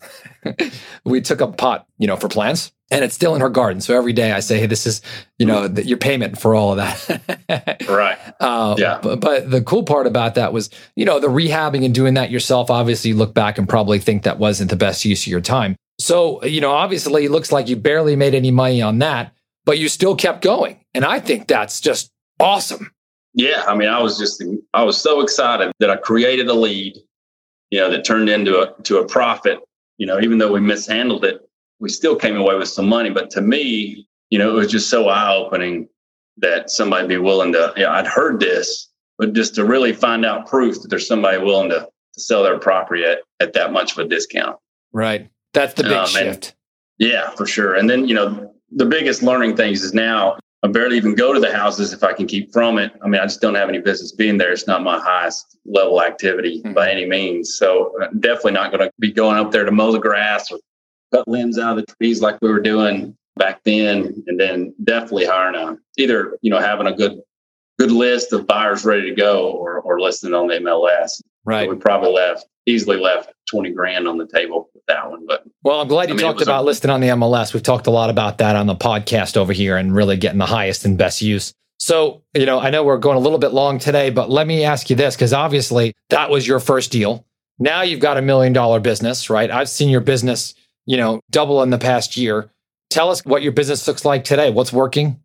we 1.05 1.21
took 1.21 1.41
a 1.41 1.47
pot, 1.47 1.87
you 1.97 2.07
know, 2.07 2.15
for 2.15 2.27
plants 2.27 2.71
and 2.91 3.03
it's 3.03 3.15
still 3.15 3.35
in 3.35 3.41
her 3.41 3.49
garden. 3.49 3.81
So 3.81 3.95
every 3.95 4.13
day 4.13 4.31
I 4.31 4.39
say, 4.39 4.59
Hey, 4.59 4.65
this 4.65 4.85
is, 4.85 5.01
you 5.37 5.45
know, 5.45 5.67
the, 5.67 5.85
your 5.85 5.97
payment 5.97 6.39
for 6.39 6.55
all 6.55 6.71
of 6.71 6.77
that. 6.77 7.85
right. 7.89 8.17
Uh, 8.39 8.75
yeah. 8.77 8.99
But, 9.01 9.19
but, 9.19 9.49
the 9.49 9.61
cool 9.61 9.83
part 9.83 10.07
about 10.07 10.35
that 10.35 10.53
was, 10.53 10.69
you 10.95 11.05
know, 11.05 11.19
the 11.19 11.27
rehabbing 11.27 11.85
and 11.85 11.93
doing 11.93 12.15
that 12.15 12.31
yourself. 12.31 12.69
Obviously, 12.69 13.11
you 13.11 13.15
look 13.17 13.33
back 13.33 13.57
and 13.57 13.67
probably 13.67 13.99
think 13.99 14.23
that 14.23 14.39
wasn't 14.39 14.69
the 14.69 14.75
best 14.75 15.05
use 15.05 15.23
of 15.23 15.27
your 15.27 15.41
time. 15.41 15.75
So, 15.99 16.43
you 16.43 16.61
know, 16.61 16.71
obviously 16.71 17.25
it 17.25 17.31
looks 17.31 17.51
like 17.51 17.69
you 17.69 17.75
barely 17.75 18.15
made 18.15 18.35
any 18.35 18.51
money 18.51 18.81
on 18.81 18.99
that, 18.99 19.33
but 19.65 19.79
you 19.79 19.89
still 19.89 20.15
kept 20.15 20.41
going. 20.41 20.79
And 20.93 21.03
I 21.03 21.19
think 21.19 21.47
that's 21.47 21.81
just 21.81 22.11
awesome. 22.39 22.91
Yeah. 23.33 23.63
I 23.67 23.75
mean, 23.75 23.89
I 23.89 24.01
was 24.01 24.17
just, 24.17 24.43
I 24.73 24.83
was 24.83 24.97
so 24.97 25.21
excited 25.21 25.71
that 25.79 25.89
I 25.89 25.97
created 25.97 26.47
a 26.47 26.53
lead, 26.53 26.95
you 27.71 27.79
know, 27.79 27.89
that 27.89 28.05
turned 28.05 28.29
into 28.29 28.59
a, 28.59 28.81
to 28.83 28.99
a 28.99 29.05
profit. 29.05 29.59
You 29.97 30.05
know, 30.05 30.19
even 30.19 30.37
though 30.37 30.51
we 30.51 30.59
mishandled 30.59 31.25
it, 31.25 31.41
we 31.79 31.89
still 31.89 32.15
came 32.15 32.37
away 32.37 32.55
with 32.55 32.69
some 32.69 32.87
money. 32.87 33.09
But 33.09 33.29
to 33.31 33.41
me, 33.41 34.07
you 34.29 34.39
know, 34.39 34.49
it 34.51 34.53
was 34.53 34.71
just 34.71 34.89
so 34.89 35.09
eye 35.09 35.33
opening 35.33 35.87
that 36.37 36.69
somebody 36.69 37.07
be 37.07 37.17
willing 37.17 37.53
to, 37.53 37.73
yeah, 37.77 37.91
I'd 37.91 38.07
heard 38.07 38.39
this, 38.39 38.89
but 39.17 39.33
just 39.33 39.55
to 39.55 39.65
really 39.65 39.93
find 39.93 40.25
out 40.25 40.47
proof 40.47 40.81
that 40.81 40.89
there's 40.89 41.07
somebody 41.07 41.37
willing 41.37 41.69
to, 41.69 41.87
to 42.13 42.19
sell 42.21 42.43
their 42.43 42.59
property 42.59 43.03
at, 43.03 43.19
at 43.39 43.53
that 43.53 43.71
much 43.71 43.93
of 43.93 43.99
a 43.99 44.07
discount. 44.07 44.57
Right. 44.91 45.29
That's 45.53 45.73
the 45.75 45.83
big 45.83 45.93
um, 45.93 46.07
shift. 46.07 46.55
yeah, 46.97 47.29
for 47.31 47.45
sure. 47.45 47.75
And 47.75 47.89
then, 47.89 48.07
you 48.07 48.15
know, 48.15 48.53
the 48.71 48.85
biggest 48.85 49.23
learning 49.23 49.55
things 49.55 49.83
is 49.83 49.93
now 49.93 50.37
I 50.65 50.67
barely 50.67 50.97
even 50.97 51.13
go 51.13 51.31
to 51.31 51.39
the 51.39 51.55
houses 51.55 51.93
if 51.93 52.03
I 52.03 52.13
can 52.13 52.25
keep 52.25 52.51
from 52.51 52.79
it. 52.79 52.91
I 53.03 53.07
mean, 53.07 53.21
I 53.21 53.25
just 53.25 53.39
don't 53.39 53.53
have 53.53 53.69
any 53.69 53.77
business 53.77 54.11
being 54.11 54.39
there. 54.39 54.51
It's 54.51 54.65
not 54.65 54.81
my 54.81 54.99
highest 54.99 55.57
level 55.63 56.01
activity 56.01 56.59
mm-hmm. 56.59 56.73
by 56.73 56.89
any 56.89 57.05
means. 57.05 57.55
So 57.55 57.93
I'm 58.01 58.17
uh, 58.17 58.19
definitely 58.19 58.53
not 58.53 58.71
going 58.71 58.87
to 58.87 58.91
be 58.97 59.11
going 59.11 59.37
up 59.37 59.51
there 59.51 59.63
to 59.63 59.71
mow 59.71 59.91
the 59.91 59.99
grass 59.99 60.51
or 60.51 60.57
cut 61.13 61.27
limbs 61.27 61.59
out 61.59 61.77
of 61.77 61.85
the 61.85 61.93
trees 61.93 62.19
like 62.19 62.39
we 62.41 62.49
were 62.49 62.61
doing 62.61 63.15
back 63.35 63.61
then. 63.63 64.23
And 64.25 64.39
then 64.39 64.73
definitely 64.83 65.25
hiring 65.25 65.55
a 65.55 65.77
either 66.01 66.39
you 66.41 66.49
know 66.49 66.59
having 66.59 66.87
a 66.87 66.93
good 66.93 67.21
good 67.77 67.91
list 67.91 68.33
of 68.33 68.47
buyers 68.47 68.85
ready 68.85 69.07
to 69.07 69.15
go 69.15 69.51
or 69.51 69.81
or 69.81 70.01
listing 70.01 70.33
on 70.33 70.47
the 70.47 70.55
MLS. 70.55 71.21
Right. 71.43 71.67
So 71.67 71.75
we 71.75 71.79
probably 71.79 72.11
left 72.11 72.47
easily 72.65 72.97
left 72.97 73.31
20 73.55 73.71
grand 73.71 74.05
on 74.05 74.17
the 74.17 74.27
table 74.27 74.69
with 74.73 74.85
that 74.87 75.09
one. 75.09 75.25
But 75.25 75.45
well, 75.63 75.79
I'm 75.79 75.87
glad 75.87 76.09
you 76.09 76.15
I 76.15 76.17
mean, 76.17 76.25
talked 76.25 76.41
about 76.41 76.63
a, 76.63 76.65
listing 76.65 76.91
on 76.91 76.99
the 76.99 77.07
MLS. 77.07 77.53
We've 77.53 77.63
talked 77.63 77.87
a 77.87 77.91
lot 77.91 78.09
about 78.09 78.39
that 78.39 78.57
on 78.57 78.67
the 78.67 78.75
podcast 78.75 79.37
over 79.37 79.53
here 79.53 79.77
and 79.77 79.95
really 79.95 80.17
getting 80.17 80.39
the 80.39 80.45
highest 80.45 80.83
and 80.83 80.97
best 80.97 81.21
use. 81.21 81.53
So, 81.79 82.21
you 82.33 82.45
know, 82.45 82.59
I 82.59 82.69
know 82.69 82.83
we're 82.83 82.97
going 82.97 83.15
a 83.15 83.21
little 83.21 83.37
bit 83.37 83.53
long 83.53 83.79
today, 83.79 84.09
but 84.09 84.29
let 84.29 84.45
me 84.45 84.65
ask 84.65 84.89
you 84.89 84.97
this 84.97 85.15
because 85.15 85.31
obviously 85.31 85.93
that 86.09 86.29
was 86.29 86.45
your 86.45 86.59
first 86.59 86.91
deal. 86.91 87.25
Now 87.57 87.81
you've 87.83 88.01
got 88.01 88.17
a 88.17 88.21
million 88.21 88.51
dollar 88.51 88.81
business, 88.81 89.29
right? 89.29 89.49
I've 89.49 89.69
seen 89.69 89.89
your 89.89 90.01
business, 90.01 90.53
you 90.85 90.97
know, 90.97 91.21
double 91.31 91.63
in 91.63 91.69
the 91.69 91.77
past 91.77 92.17
year. 92.17 92.49
Tell 92.89 93.09
us 93.09 93.23
what 93.25 93.41
your 93.41 93.53
business 93.53 93.87
looks 93.87 94.03
like 94.03 94.25
today. 94.25 94.51
What's 94.51 94.73
working 94.73 95.21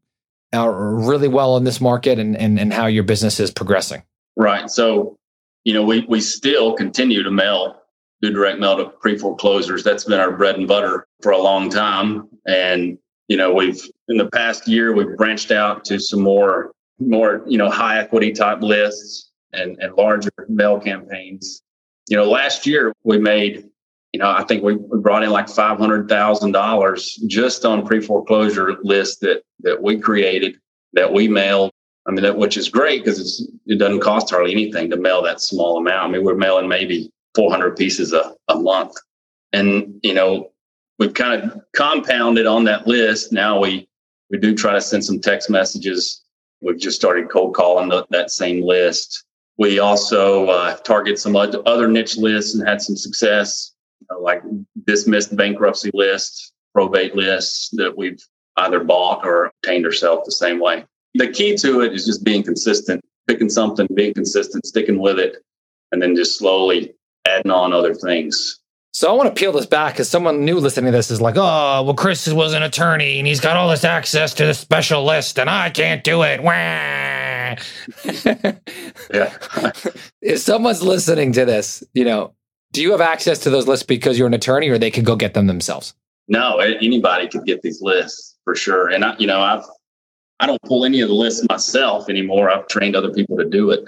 uh, 0.54 0.68
really 0.68 1.28
well 1.28 1.56
in 1.56 1.64
this 1.64 1.80
market 1.80 2.20
and, 2.20 2.36
and, 2.36 2.60
and 2.60 2.72
how 2.72 2.86
your 2.86 3.04
business 3.04 3.40
is 3.40 3.50
progressing. 3.50 4.04
Right. 4.36 4.70
So 4.70 5.16
you 5.64 5.74
know, 5.74 5.82
we, 5.82 6.04
we 6.08 6.20
still 6.20 6.74
continue 6.74 7.22
to 7.22 7.30
mail, 7.30 7.79
do 8.22 8.30
direct 8.30 8.58
mail 8.58 8.76
to 8.76 8.90
pre 9.00 9.18
foreclosures. 9.18 9.82
That's 9.82 10.04
been 10.04 10.20
our 10.20 10.32
bread 10.32 10.56
and 10.56 10.68
butter 10.68 11.06
for 11.22 11.32
a 11.32 11.38
long 11.38 11.70
time. 11.70 12.28
And, 12.46 12.98
you 13.28 13.36
know, 13.36 13.52
we've, 13.52 13.80
in 14.08 14.16
the 14.16 14.28
past 14.30 14.68
year, 14.68 14.94
we've 14.94 15.16
branched 15.16 15.50
out 15.50 15.84
to 15.86 15.98
some 15.98 16.20
more, 16.20 16.72
more, 16.98 17.42
you 17.46 17.58
know, 17.58 17.70
high 17.70 17.98
equity 17.98 18.32
type 18.32 18.62
lists 18.62 19.30
and, 19.52 19.78
and 19.80 19.94
larger 19.94 20.30
mail 20.48 20.78
campaigns. 20.78 21.62
You 22.08 22.16
know, 22.16 22.28
last 22.28 22.66
year 22.66 22.92
we 23.04 23.18
made, 23.18 23.68
you 24.12 24.20
know, 24.20 24.30
I 24.30 24.44
think 24.44 24.62
we, 24.62 24.76
we 24.76 24.98
brought 24.98 25.22
in 25.22 25.30
like 25.30 25.46
$500,000 25.46 27.26
just 27.26 27.64
on 27.64 27.86
pre 27.86 28.00
foreclosure 28.00 28.76
lists 28.82 29.18
that, 29.20 29.42
that 29.60 29.82
we 29.82 29.98
created 29.98 30.56
that 30.92 31.12
we 31.12 31.28
mailed 31.28 31.70
I 32.06 32.12
mean, 32.12 32.22
that, 32.22 32.36
which 32.36 32.56
is 32.56 32.68
great 32.68 33.04
because 33.04 33.46
it 33.66 33.78
doesn't 33.78 34.00
cost 34.00 34.30
hardly 34.30 34.52
anything 34.52 34.90
to 34.90 34.96
mail 34.96 35.22
that 35.22 35.40
small 35.40 35.78
amount. 35.78 36.08
I 36.08 36.12
mean, 36.12 36.24
we're 36.24 36.34
mailing 36.34 36.66
maybe 36.66 37.12
400 37.34 37.76
pieces 37.76 38.12
a, 38.12 38.34
a 38.48 38.56
month. 38.56 38.94
And, 39.52 40.00
you 40.02 40.14
know, 40.14 40.50
we've 40.98 41.14
kind 41.14 41.42
of 41.42 41.60
compounded 41.74 42.46
on 42.46 42.64
that 42.64 42.86
list. 42.86 43.32
Now 43.32 43.60
we, 43.60 43.88
we 44.30 44.38
do 44.38 44.54
try 44.54 44.72
to 44.72 44.80
send 44.80 45.04
some 45.04 45.20
text 45.20 45.50
messages. 45.50 46.22
We've 46.60 46.78
just 46.78 46.96
started 46.96 47.30
cold 47.30 47.54
calling 47.54 47.88
the, 47.88 48.06
that 48.10 48.30
same 48.30 48.62
list. 48.62 49.24
We 49.58 49.78
also 49.78 50.46
uh, 50.46 50.76
target 50.78 51.18
some 51.18 51.36
other 51.36 51.88
niche 51.88 52.16
lists 52.16 52.54
and 52.54 52.66
had 52.66 52.80
some 52.80 52.96
success, 52.96 53.72
you 54.00 54.06
know, 54.10 54.20
like 54.20 54.42
dismissed 54.86 55.36
bankruptcy 55.36 55.90
lists, 55.92 56.52
probate 56.72 57.14
lists 57.14 57.70
that 57.72 57.96
we've 57.96 58.22
either 58.56 58.82
bought 58.82 59.24
or 59.24 59.46
obtained 59.46 59.84
ourselves 59.84 60.24
the 60.24 60.32
same 60.32 60.60
way 60.60 60.84
the 61.14 61.28
key 61.28 61.56
to 61.56 61.80
it 61.80 61.92
is 61.92 62.06
just 62.06 62.24
being 62.24 62.42
consistent, 62.42 63.04
picking 63.26 63.48
something, 63.48 63.86
being 63.94 64.14
consistent, 64.14 64.66
sticking 64.66 64.98
with 64.98 65.18
it, 65.18 65.36
and 65.92 66.00
then 66.00 66.14
just 66.14 66.38
slowly 66.38 66.94
adding 67.26 67.50
on 67.50 67.72
other 67.72 67.94
things. 67.94 68.60
So 68.92 69.08
I 69.08 69.14
want 69.14 69.34
to 69.34 69.38
peel 69.38 69.52
this 69.52 69.66
back 69.66 69.94
because 69.94 70.08
someone 70.08 70.44
new 70.44 70.58
listening 70.58 70.90
to 70.90 70.96
this 70.96 71.12
is 71.12 71.20
like, 71.20 71.36
oh, 71.36 71.82
well, 71.84 71.94
Kris 71.94 72.26
was 72.28 72.54
an 72.54 72.64
attorney 72.64 73.18
and 73.18 73.26
he's 73.26 73.40
got 73.40 73.56
all 73.56 73.70
this 73.70 73.84
access 73.84 74.34
to 74.34 74.46
the 74.46 74.54
special 74.54 75.04
list 75.04 75.38
and 75.38 75.48
I 75.48 75.70
can't 75.70 76.02
do 76.02 76.22
it. 76.22 76.40
yeah. 76.42 77.56
if 80.20 80.38
someone's 80.40 80.82
listening 80.82 81.32
to 81.32 81.44
this, 81.44 81.84
you 81.94 82.04
know, 82.04 82.34
do 82.72 82.82
you 82.82 82.90
have 82.90 83.00
access 83.00 83.38
to 83.40 83.50
those 83.50 83.68
lists 83.68 83.86
because 83.86 84.18
you're 84.18 84.26
an 84.26 84.34
attorney 84.34 84.68
or 84.68 84.78
they 84.78 84.90
could 84.90 85.04
go 85.04 85.14
get 85.14 85.34
them 85.34 85.46
themselves? 85.46 85.94
No, 86.26 86.58
anybody 86.58 87.28
could 87.28 87.44
get 87.44 87.62
these 87.62 87.80
lists 87.80 88.36
for 88.44 88.56
sure. 88.56 88.88
And 88.88 89.04
I, 89.04 89.16
you 89.18 89.26
know, 89.26 89.40
I've 89.40 89.64
I 90.40 90.46
don't 90.46 90.62
pull 90.62 90.84
any 90.84 91.00
of 91.00 91.08
the 91.08 91.14
lists 91.14 91.46
myself 91.48 92.08
anymore. 92.08 92.50
I've 92.50 92.66
trained 92.66 92.96
other 92.96 93.12
people 93.12 93.36
to 93.36 93.44
do 93.44 93.70
it. 93.70 93.84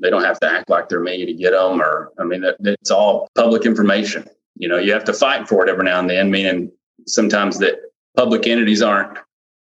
They 0.00 0.10
don't 0.10 0.24
have 0.24 0.40
to 0.40 0.50
act 0.50 0.70
like 0.70 0.88
they're 0.88 1.00
me 1.00 1.26
to 1.26 1.32
get 1.32 1.50
them, 1.50 1.80
or 1.80 2.12
I 2.18 2.24
mean, 2.24 2.44
it's 2.60 2.90
all 2.90 3.28
public 3.34 3.66
information. 3.66 4.26
You 4.56 4.68
know, 4.68 4.78
you 4.78 4.92
have 4.92 5.04
to 5.04 5.12
fight 5.12 5.48
for 5.48 5.64
it 5.64 5.70
every 5.70 5.84
now 5.84 6.00
and 6.00 6.08
then. 6.08 6.30
Meaning, 6.30 6.72
sometimes 7.06 7.58
that 7.58 7.76
public 8.16 8.46
entities 8.46 8.82
aren't 8.82 9.18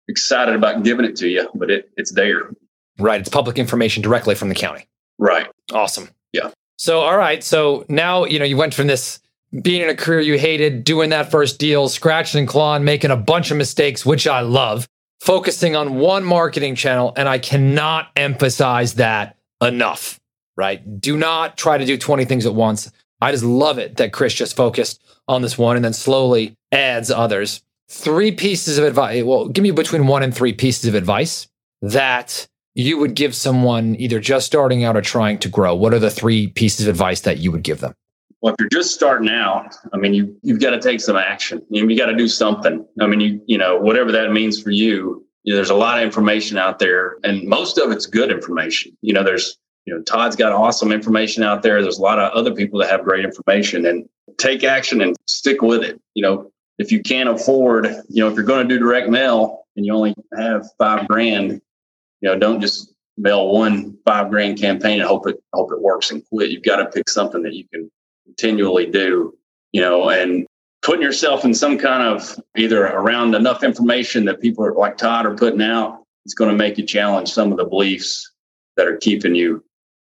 excited 0.07 0.55
about 0.55 0.83
giving 0.83 1.05
it 1.05 1.15
to 1.17 1.27
you, 1.27 1.49
but 1.55 1.69
it, 1.69 1.89
it's 1.97 2.11
there. 2.13 2.51
Right. 2.99 3.19
It's 3.19 3.29
public 3.29 3.57
information 3.57 4.03
directly 4.03 4.35
from 4.35 4.49
the 4.49 4.55
county. 4.55 4.87
Right. 5.17 5.47
Awesome. 5.71 6.09
Yeah. 6.33 6.51
So, 6.77 7.01
all 7.01 7.17
right. 7.17 7.43
So 7.43 7.85
now, 7.89 8.25
you 8.25 8.39
know, 8.39 8.45
you 8.45 8.57
went 8.57 8.73
from 8.73 8.87
this 8.87 9.19
being 9.61 9.81
in 9.81 9.89
a 9.89 9.95
career 9.95 10.21
you 10.21 10.37
hated, 10.37 10.83
doing 10.83 11.09
that 11.09 11.29
first 11.29 11.59
deal, 11.59 11.89
scratching 11.89 12.39
and 12.39 12.47
clawing, 12.47 12.83
making 12.83 13.11
a 13.11 13.17
bunch 13.17 13.51
of 13.51 13.57
mistakes, 13.57 14.05
which 14.05 14.27
I 14.27 14.41
love, 14.41 14.87
focusing 15.19 15.75
on 15.75 15.95
one 15.95 16.23
marketing 16.23 16.75
channel. 16.75 17.13
And 17.17 17.27
I 17.27 17.37
cannot 17.37 18.09
emphasize 18.15 18.95
that 18.95 19.37
enough, 19.61 20.19
right? 20.57 20.99
Do 20.99 21.17
not 21.17 21.57
try 21.57 21.77
to 21.77 21.85
do 21.85 21.97
20 21.97 22.25
things 22.25 22.45
at 22.45 22.55
once. 22.55 22.91
I 23.21 23.31
just 23.31 23.43
love 23.43 23.77
it 23.77 23.97
that 23.97 24.13
Kris 24.13 24.33
just 24.33 24.55
focused 24.55 25.01
on 25.27 25.41
this 25.41 25.57
one 25.57 25.75
and 25.75 25.85
then 25.85 25.93
slowly 25.93 26.55
adds 26.71 27.11
others. 27.11 27.61
Three 27.89 28.31
pieces 28.31 28.77
of 28.77 28.85
advice. 28.85 29.23
Well, 29.23 29.47
give 29.47 29.63
me 29.63 29.71
between 29.71 30.07
one 30.07 30.23
and 30.23 30.35
three 30.35 30.53
pieces 30.53 30.85
of 30.85 30.95
advice 30.95 31.47
that 31.81 32.47
you 32.73 32.97
would 32.97 33.15
give 33.15 33.35
someone 33.35 33.95
either 33.99 34.19
just 34.19 34.45
starting 34.45 34.83
out 34.83 34.95
or 34.95 35.01
trying 35.01 35.37
to 35.39 35.49
grow. 35.49 35.75
What 35.75 35.93
are 35.93 35.99
the 35.99 36.09
three 36.09 36.47
pieces 36.47 36.87
of 36.87 36.91
advice 36.91 37.21
that 37.21 37.39
you 37.39 37.51
would 37.51 37.63
give 37.63 37.81
them? 37.81 37.93
Well, 38.41 38.53
if 38.53 38.59
you're 38.59 38.69
just 38.69 38.93
starting 38.93 39.29
out, 39.29 39.75
I 39.93 39.97
mean, 39.97 40.13
you 40.13 40.35
you've 40.41 40.59
got 40.59 40.71
to 40.71 40.79
take 40.79 40.99
some 40.99 41.15
action. 41.15 41.61
You, 41.69 41.87
you 41.87 41.97
got 41.97 42.07
to 42.07 42.15
do 42.15 42.27
something. 42.27 42.85
I 42.99 43.07
mean, 43.07 43.19
you 43.19 43.41
you 43.45 43.57
know 43.57 43.77
whatever 43.77 44.11
that 44.13 44.31
means 44.31 44.61
for 44.61 44.71
you. 44.71 45.23
you 45.43 45.53
know, 45.53 45.57
there's 45.57 45.69
a 45.69 45.75
lot 45.75 45.99
of 45.99 46.03
information 46.03 46.57
out 46.57 46.79
there, 46.79 47.17
and 47.23 47.47
most 47.47 47.77
of 47.77 47.91
it's 47.91 48.07
good 48.07 48.31
information. 48.31 48.97
You 49.01 49.13
know, 49.13 49.23
there's 49.23 49.59
you 49.85 49.93
know 49.93 50.01
Todd's 50.03 50.35
got 50.35 50.51
awesome 50.51 50.91
information 50.91 51.43
out 51.43 51.63
there. 51.63 51.81
There's 51.81 51.97
a 51.97 52.01
lot 52.01 52.19
of 52.19 52.31
other 52.33 52.53
people 52.53 52.79
that 52.79 52.89
have 52.89 53.03
great 53.03 53.25
information, 53.25 53.85
and 53.85 54.07
take 54.37 54.63
action 54.63 55.01
and 55.01 55.15
stick 55.27 55.61
with 55.61 55.83
it. 55.83 55.99
You 56.13 56.23
know, 56.23 56.51
if 56.77 56.91
you 56.91 57.01
can't 57.01 57.29
afford, 57.29 57.85
you 58.09 58.23
know, 58.23 58.29
if 58.29 58.35
you're 58.35 58.43
going 58.43 58.67
to 58.67 58.73
do 58.73 58.79
direct 58.79 59.09
mail 59.09 59.65
and 59.75 59.85
you 59.85 59.93
only 59.93 60.15
have 60.37 60.65
five 60.77 61.07
grand, 61.07 61.51
you 61.51 62.29
know, 62.29 62.37
don't 62.37 62.61
just 62.61 62.93
mail 63.17 63.49
one 63.49 63.97
five 64.05 64.29
grand 64.29 64.59
campaign 64.59 64.99
and 64.99 65.07
hope 65.07 65.27
it 65.27 65.41
hope 65.53 65.71
it 65.71 65.81
works 65.81 66.11
and 66.11 66.23
quit. 66.29 66.51
You've 66.51 66.63
got 66.63 66.77
to 66.77 66.85
pick 66.85 67.09
something 67.09 67.43
that 67.43 67.53
you 67.53 67.65
can 67.73 67.89
continually 68.25 68.85
do, 68.85 69.37
you 69.71 69.81
know, 69.81 70.09
and 70.09 70.47
putting 70.81 71.01
yourself 71.01 71.45
in 71.45 71.53
some 71.53 71.77
kind 71.77 72.03
of 72.03 72.39
either 72.57 72.85
around 72.87 73.35
enough 73.35 73.63
information 73.63 74.25
that 74.25 74.41
people 74.41 74.65
are, 74.65 74.73
like 74.73 74.97
Todd 74.97 75.25
are 75.25 75.35
putting 75.35 75.61
out, 75.61 76.03
it's 76.25 76.33
going 76.33 76.49
to 76.49 76.57
make 76.57 76.77
you 76.77 76.85
challenge 76.85 77.31
some 77.31 77.51
of 77.51 77.57
the 77.57 77.65
beliefs 77.65 78.31
that 78.77 78.87
are 78.87 78.97
keeping 78.97 79.35
you, 79.35 79.63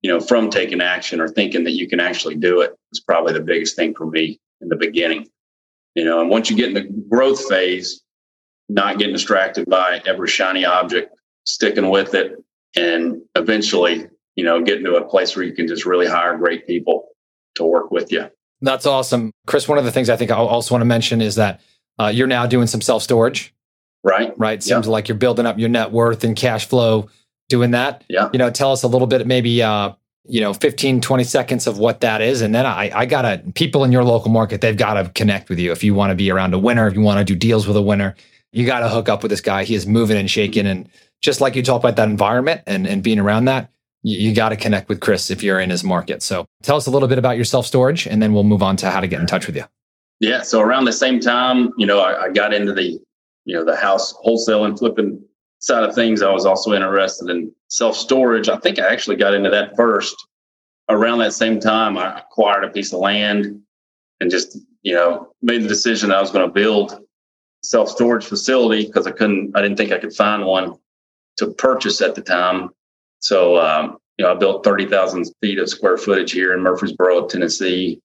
you 0.02 0.12
know, 0.12 0.20
from 0.20 0.50
taking 0.50 0.82
action 0.82 1.20
or 1.20 1.28
thinking 1.28 1.64
that 1.64 1.72
you 1.72 1.88
can 1.88 2.00
actually 2.00 2.36
do 2.36 2.62
it. 2.62 2.76
Is 2.92 3.00
probably 3.00 3.34
the 3.34 3.42
biggest 3.42 3.76
thing 3.76 3.94
for 3.94 4.06
me 4.06 4.40
in 4.62 4.70
the 4.70 4.76
beginning. 4.76 5.28
You 5.96 6.06
know, 6.06 6.22
and 6.22 6.30
once 6.30 6.50
you 6.50 6.56
get 6.56 6.70
in 6.70 6.74
the 6.74 6.88
growth 7.10 7.48
phase, 7.48 8.02
not 8.70 9.00
getting 9.00 9.14
distracted 9.14 9.68
by 9.68 10.02
every 10.06 10.28
shiny 10.28 10.66
object, 10.66 11.16
sticking 11.46 11.90
with 11.90 12.14
it, 12.14 12.34
and 12.76 13.22
eventually, 13.36 14.08
you 14.36 14.44
know, 14.44 14.62
getting 14.62 14.86
to 14.86 14.96
a 14.96 15.06
place 15.06 15.36
where 15.36 15.46
you 15.46 15.54
can 15.54 15.68
just 15.68 15.86
really 15.86 16.06
hire 16.06 16.38
great 16.38 16.68
people 16.68 17.08
to 17.56 17.66
work 17.66 17.92
with 17.92 18.12
you. 18.12 18.30
That's 18.62 18.86
awesome. 18.86 19.32
Kris, 19.46 19.68
one 19.68 19.78
of 19.78 19.86
the 19.86 19.92
things 19.92 20.10
I 20.10 20.16
think 20.16 20.32
I 20.32 20.36
also 20.36 20.74
want 20.74 20.82
to 20.82 20.86
mention 20.86 21.22
is 21.22 21.36
that 21.36 21.62
uh, 22.00 22.12
you're 22.14 22.28
now 22.28 22.46
doing 22.46 22.68
some 22.68 22.82
self 22.82 23.04
storage. 23.04 23.54
Right. 24.04 24.34
Right. 24.38 24.62
Seems 24.62 24.86
yeah. 24.86 24.92
like 24.92 25.08
you're 25.08 25.18
building 25.18 25.46
up 25.46 25.58
your 25.58 25.70
net 25.70 25.92
worth 25.92 26.24
and 26.24 26.36
cash 26.36 26.68
flow 26.68 27.10
doing 27.50 27.72
that. 27.72 28.04
Yeah. 28.10 28.30
You 28.34 28.40
know, 28.40 28.50
tell 28.50 28.72
us 28.72 28.84
a 28.84 28.88
little 28.88 29.08
bit, 29.08 29.26
maybe, 29.28 29.62
uh, 29.62 29.94
you 30.26 30.42
know, 30.42 30.54
15, 30.54 31.02
20 31.02 31.24
seconds 31.24 31.68
of 31.68 31.78
what 31.78 32.02
that 32.02 32.22
is. 32.22 32.42
And 32.42 32.54
then 32.54 32.66
I, 32.66 32.92
I 32.94 33.06
got 33.06 33.22
to, 33.22 33.42
people 33.54 33.84
in 33.84 33.92
your 33.92 34.04
local 34.04 34.30
market, 34.30 34.62
they've 34.62 34.78
got 34.78 34.96
to 34.96 35.10
connect 35.10 35.50
with 35.50 35.60
you. 35.60 35.72
If 35.72 35.84
you 35.84 35.94
want 35.94 36.12
to 36.12 36.16
be 36.16 36.30
around 36.32 36.54
a 36.54 36.60
winner, 36.60 36.88
if 36.88 36.94
you 36.94 37.02
want 37.02 37.20
to 37.20 37.26
do 37.26 37.36
deals 37.36 37.68
with 37.68 37.78
a 37.78 37.82
winner, 37.82 38.16
you 38.52 38.66
got 38.66 38.80
to 38.82 38.90
hook 38.90 39.10
up 39.10 39.24
with 39.24 39.30
this 39.30 39.42
guy. 39.42 39.64
He 39.64 39.76
is 39.76 39.88
moving 39.88 40.18
and 40.18 40.30
shaking. 40.30 40.66
And 40.66 40.90
just 41.22 41.40
like 41.40 41.56
you 41.56 41.64
talk 41.64 41.80
about 41.82 41.96
that 41.96 42.10
environment 42.10 42.62
and, 42.68 42.86
and 42.86 43.02
being 43.02 43.20
around 43.20 43.46
that, 43.46 43.72
you, 44.04 44.30
you 44.30 44.36
got 44.36 44.50
to 44.50 44.56
connect 44.58 44.90
with 44.90 45.00
Kris 45.00 45.30
if 45.30 45.42
you're 45.42 45.60
in 45.60 45.70
his 45.70 45.84
market. 45.84 46.22
So 46.22 46.46
tell 46.62 46.76
us 46.76 46.88
a 46.88 46.92
little 46.92 47.08
bit 47.08 47.18
about 47.18 47.36
your 47.38 47.46
self 47.46 47.66
storage, 47.66 48.06
and 48.06 48.22
then 48.22 48.34
we'll 48.34 48.44
move 48.44 48.62
on 48.62 48.76
to 48.78 48.92
how 48.92 49.00
to 49.00 49.08
get 49.08 49.20
in 49.20 49.28
touch 49.28 49.48
with 49.48 49.56
you. 49.56 49.64
Yeah. 50.20 50.42
So 50.42 50.62
around 50.62 50.86
the 50.86 50.94
same 50.94 51.20
time, 51.20 51.72
you 51.78 51.86
know, 51.86 52.00
I, 52.00 52.26
I 52.26 52.30
got 52.30 52.54
into 52.54 52.74
the 52.74 53.00
you 53.48 53.56
know, 53.56 53.64
the 53.64 53.78
house 53.78 54.14
wholesale 54.20 54.66
and 54.66 54.78
flipping 54.78 55.24
side 55.60 55.84
of 55.84 55.96
things, 55.96 56.22
I 56.22 56.32
was 56.32 56.46
also 56.46 56.74
interested 56.74 57.30
in 57.30 57.52
self 57.68 57.96
storage. 57.96 58.50
I 58.50 58.58
think 58.58 58.80
I 58.80 58.92
actually 58.92 59.16
got 59.16 59.34
into 59.34 59.50
that 59.50 59.76
first. 59.76 60.16
Around 60.90 61.20
that 61.20 61.34
same 61.34 61.60
time, 61.60 61.98
I 61.98 62.20
acquired 62.20 62.64
a 62.64 62.70
piece 62.70 62.94
of 62.94 63.00
land 63.00 63.62
and 64.22 64.32
just, 64.32 64.58
you 64.84 64.94
know, 64.94 65.34
made 65.42 65.64
the 65.64 65.68
decision 65.68 66.12
I 66.12 66.22
was 66.22 66.32
going 66.32 66.48
to 66.48 66.54
build 66.54 67.04
self 67.62 67.90
storage 67.90 68.26
facility 68.26 68.86
because 68.86 69.08
I 69.08 69.12
couldn't, 69.12 69.56
I 69.56 69.62
didn't 69.62 69.78
think 69.78 69.92
I 69.92 70.00
could 70.00 70.14
find 70.14 70.46
one 70.46 70.76
to 71.38 71.48
purchase 71.48 72.02
at 72.02 72.16
the 72.16 72.22
time. 72.22 72.70
So, 73.20 73.58
um, 73.58 73.98
you 74.18 74.26
know, 74.26 74.32
I 74.32 74.36
built 74.36 74.64
30,000 74.64 75.26
feet 75.42 75.60
of 75.60 75.70
square 75.70 75.98
footage 75.98 76.32
here 76.32 76.54
in 76.54 76.62
Murfreesboro, 76.62 77.28
Tennessee, 77.28 78.02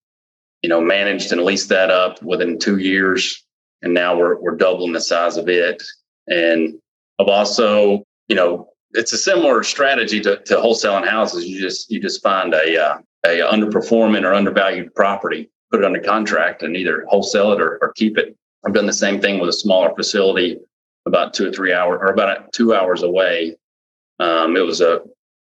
you 0.63 0.69
know, 0.69 0.81
managed 0.81 1.33
and 1.33 1.43
leased 1.43 1.69
that 1.71 1.91
up 1.91 2.23
within 2.23 2.59
two 2.59 2.79
years. 2.79 3.45
And 3.83 3.95
now 3.95 4.17
we're, 4.17 4.41
we're 4.41 4.57
doubling 4.57 4.93
the 4.93 5.01
size 5.01 5.37
of 5.37 5.49
it. 5.49 5.83
And 6.29 6.79
I've 7.23 7.29
also, 7.29 8.03
you 8.29 8.37
know, 8.37 8.69
it's 8.93 9.13
a 9.13 9.19
similar 9.19 9.63
strategy 9.63 10.21
to, 10.21 10.39
to 10.45 10.57
wholesaling 10.57 11.07
houses. 11.09 11.47
You 11.47 11.61
just 11.61 11.91
you 11.91 12.01
just 12.01 12.23
find 12.23 12.53
a 12.53 12.83
uh, 12.83 12.99
a 13.25 13.39
underperforming 13.41 14.25
or 14.25 14.35
undervalued 14.35 14.95
property, 14.95 15.51
put 15.71 15.81
it 15.81 15.87
under 15.87 16.01
contract, 16.01 16.63
and 16.63 16.77
either 16.77 17.07
wholesale 17.09 17.53
it 17.53 17.61
or, 17.61 17.79
or 17.81 17.93
keep 17.93 18.19
it. 18.19 18.37
I've 18.67 18.75
done 18.75 18.87
the 18.87 18.93
same 18.93 19.21
thing 19.21 19.41
with 19.41 19.49
a 19.49 19.53
smaller 19.53 19.95
facility, 19.95 20.59
about 21.07 21.33
two 21.35 21.49
or 21.49 21.53
three 21.53 21.73
hours 21.73 21.99
or 22.03 22.13
about 22.13 22.53
two 22.53 22.75
hours 22.75 23.03
away. 23.03 23.57
Um, 24.19 24.57
it 24.57 24.67
was 24.67 24.81
a 24.81 25.01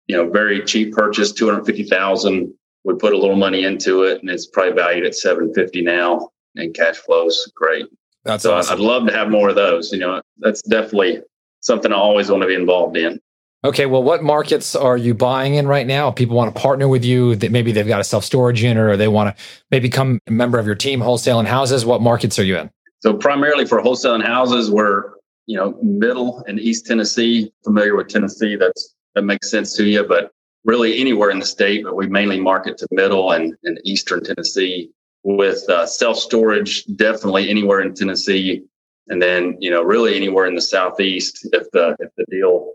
you 0.08 0.18
know 0.18 0.30
very 0.30 0.64
cheap 0.64 0.94
purchase, 0.94 1.32
two 1.32 1.48
hundred 1.48 1.66
fifty 1.66 1.84
thousand. 1.84 2.54
We 2.84 2.96
put 2.96 3.14
a 3.14 3.18
little 3.18 3.36
money 3.36 3.66
into 3.66 4.04
it, 4.04 4.22
and 4.22 4.30
it's 4.30 4.48
probably 4.48 4.74
valued 4.74 5.06
at 5.06 5.16
seven 5.16 5.54
fifty 5.54 5.82
now, 5.82 6.30
and 6.56 6.74
cash 6.74 6.98
flows 6.98 7.50
great. 7.56 7.86
That's 8.24 8.44
so 8.44 8.56
awesome. 8.56 8.74
I'd 8.74 8.80
love 8.80 9.08
to 9.08 9.14
have 9.14 9.30
more 9.30 9.50
of 9.50 9.56
those. 9.56 9.92
You 9.92 10.00
know, 10.00 10.22
that's 10.40 10.62
definitely 10.64 11.22
something 11.62 11.92
I 11.92 11.96
always 11.96 12.30
want 12.30 12.42
to 12.44 12.48
be 12.48 12.56
involved 12.56 12.98
in. 12.98 13.20
Okay, 13.64 13.88
well, 13.88 14.04
what 14.04 14.24
markets 14.24 14.76
are 14.76 14.98
you 14.98 15.14
buying 15.14 15.56
in 15.56 15.68
right 15.68 15.88
now? 15.88 16.12
People 16.12 16.38
want 16.38 16.54
to 16.54 16.62
partner 16.62 16.88
with 16.88 17.04
you. 17.04 17.36
That 17.36 17.52
maybe 17.52 17.72
they've 17.72 17.88
got 17.88 18.00
a 18.00 18.04
self 18.04 18.24
storage 18.24 18.62
unit, 18.62 18.78
or 18.78 18.96
they 18.96 19.08
want 19.08 19.36
to 19.36 19.44
maybe 19.72 19.88
become 19.88 20.20
a 20.28 20.32
member 20.32 20.60
of 20.60 20.66
your 20.66 20.76
team, 20.76 21.00
wholesaling 21.00 21.48
houses. 21.48 21.84
What 21.84 22.02
markets 22.02 22.38
are 22.38 22.44
you 22.44 22.58
in? 22.58 22.70
So 23.00 23.14
primarily 23.14 23.66
for 23.66 23.82
wholesaling 23.82 24.24
houses, 24.24 24.70
we're 24.70 25.12
you 25.48 25.58
know 25.58 25.78
middle 25.82 26.44
and 26.48 26.60
East 26.60 26.86
Tennessee. 26.86 27.52
Familiar 27.64 27.96
with 27.96 28.10
Tennessee? 28.10 28.56
That's 28.56 28.96
that 29.16 29.24
makes 29.24 29.50
sense 29.50 29.76
to 29.78 29.86
you, 29.86 30.04
but 30.08 30.32
really 30.64 31.00
anywhere 31.00 31.32
in 31.32 31.40
the 31.40 31.46
state. 31.46 31.84
But 31.84 31.96
we 31.96 32.08
mainly 32.08 32.40
market 32.40 32.78
to 32.78 32.88
middle 32.92 33.32
and, 33.32 33.56
and 33.64 33.80
Eastern 33.84 34.24
Tennessee. 34.24 34.92
With 35.24 35.68
uh, 35.68 35.88
self 35.88 36.18
storage, 36.18 36.86
definitely 36.96 37.50
anywhere 37.50 37.82
in 37.82 37.96
Tennessee 37.96 38.64
and 39.10 39.22
then 39.22 39.58
you 39.60 39.70
know 39.70 39.82
really 39.82 40.16
anywhere 40.16 40.46
in 40.46 40.56
the 40.56 40.62
southeast 40.62 41.46
if 41.54 41.70
the 41.72 41.96
if 42.00 42.10
the 42.18 42.26
deal 42.30 42.74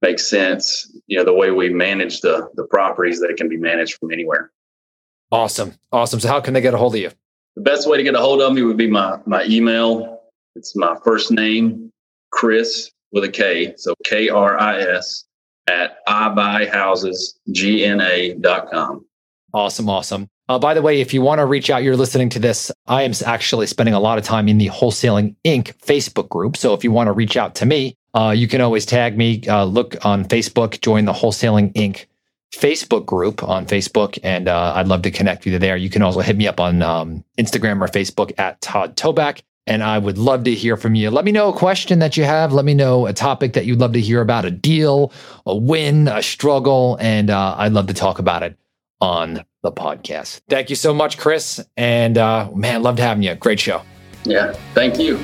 makes 0.00 0.26
sense 0.26 0.90
you 1.06 1.16
know 1.16 1.24
the 1.24 1.32
way 1.32 1.50
we 1.50 1.70
manage 1.70 2.20
the 2.20 2.48
the 2.54 2.64
properties 2.64 3.20
that 3.20 3.30
it 3.30 3.36
can 3.36 3.48
be 3.48 3.56
managed 3.56 3.98
from 3.98 4.12
anywhere. 4.12 4.52
Awesome. 5.30 5.74
Awesome. 5.90 6.20
So 6.20 6.28
how 6.28 6.40
can 6.40 6.54
they 6.54 6.60
get 6.60 6.74
a 6.74 6.78
hold 6.78 6.94
of 6.94 7.00
you? 7.00 7.10
The 7.56 7.62
best 7.62 7.88
way 7.88 7.96
to 7.96 8.02
get 8.02 8.14
a 8.14 8.20
hold 8.20 8.42
of 8.42 8.52
me 8.52 8.62
would 8.62 8.76
be 8.76 8.90
my 8.90 9.18
my 9.26 9.44
email. 9.44 10.20
It's 10.54 10.76
my 10.76 10.98
first 11.04 11.30
name 11.30 11.90
chris 12.30 12.90
with 13.12 13.24
a 13.24 13.30
k. 13.30 13.74
So 13.76 13.94
k-r-i-s 14.04 15.24
at 15.68 16.04
ibuyhousesgna.com 16.06 19.06
awesome. 19.54 19.88
Awesome 19.88 20.28
uh, 20.52 20.58
by 20.58 20.74
the 20.74 20.82
way, 20.82 21.00
if 21.00 21.14
you 21.14 21.22
want 21.22 21.38
to 21.38 21.46
reach 21.46 21.70
out, 21.70 21.82
you're 21.82 21.96
listening 21.96 22.28
to 22.28 22.38
this. 22.38 22.70
I 22.86 23.04
am 23.04 23.12
actually 23.24 23.66
spending 23.66 23.94
a 23.94 24.00
lot 24.00 24.18
of 24.18 24.24
time 24.24 24.48
in 24.48 24.58
the 24.58 24.68
Wholesaling 24.68 25.34
Inc. 25.46 25.74
Facebook 25.78 26.28
group. 26.28 26.58
So 26.58 26.74
if 26.74 26.84
you 26.84 26.92
want 26.92 27.08
to 27.08 27.12
reach 27.12 27.38
out 27.38 27.54
to 27.56 27.66
me, 27.66 27.96
uh, 28.12 28.34
you 28.36 28.46
can 28.46 28.60
always 28.60 28.84
tag 28.84 29.16
me. 29.16 29.42
Uh, 29.48 29.64
look 29.64 30.04
on 30.04 30.26
Facebook, 30.26 30.78
join 30.82 31.06
the 31.06 31.14
Wholesaling 31.14 31.72
Inc. 31.72 32.04
Facebook 32.54 33.06
group 33.06 33.42
on 33.42 33.64
Facebook, 33.64 34.18
and 34.22 34.46
uh, 34.46 34.74
I'd 34.76 34.88
love 34.88 35.00
to 35.02 35.10
connect 35.10 35.46
you 35.46 35.58
there. 35.58 35.74
You 35.74 35.88
can 35.88 36.02
also 36.02 36.20
hit 36.20 36.36
me 36.36 36.46
up 36.46 36.60
on 36.60 36.82
um, 36.82 37.24
Instagram 37.38 37.80
or 37.80 37.88
Facebook 37.88 38.38
at 38.38 38.60
Todd 38.60 38.94
Toback, 38.94 39.40
and 39.66 39.82
I 39.82 39.96
would 39.96 40.18
love 40.18 40.44
to 40.44 40.54
hear 40.54 40.76
from 40.76 40.94
you. 40.94 41.10
Let 41.10 41.24
me 41.24 41.32
know 41.32 41.48
a 41.48 41.56
question 41.56 42.00
that 42.00 42.18
you 42.18 42.24
have. 42.24 42.52
Let 42.52 42.66
me 42.66 42.74
know 42.74 43.06
a 43.06 43.14
topic 43.14 43.54
that 43.54 43.64
you'd 43.64 43.80
love 43.80 43.94
to 43.94 44.00
hear 44.02 44.20
about, 44.20 44.44
a 44.44 44.50
deal, 44.50 45.14
a 45.46 45.56
win, 45.56 46.08
a 46.08 46.22
struggle, 46.22 46.98
and 47.00 47.30
uh, 47.30 47.54
I'd 47.56 47.72
love 47.72 47.86
to 47.86 47.94
talk 47.94 48.18
about 48.18 48.42
it 48.42 48.58
on 49.00 49.46
the 49.62 49.72
podcast. 49.72 50.40
Thank 50.48 50.70
you 50.70 50.76
so 50.76 50.92
much, 50.92 51.18
Kris. 51.18 51.64
And 51.76 52.18
uh, 52.18 52.50
man, 52.54 52.82
loved 52.82 52.98
having 52.98 53.22
you. 53.22 53.34
Great 53.34 53.60
show. 53.60 53.82
Yeah, 54.24 54.52
thank 54.74 54.98
you. 54.98 55.18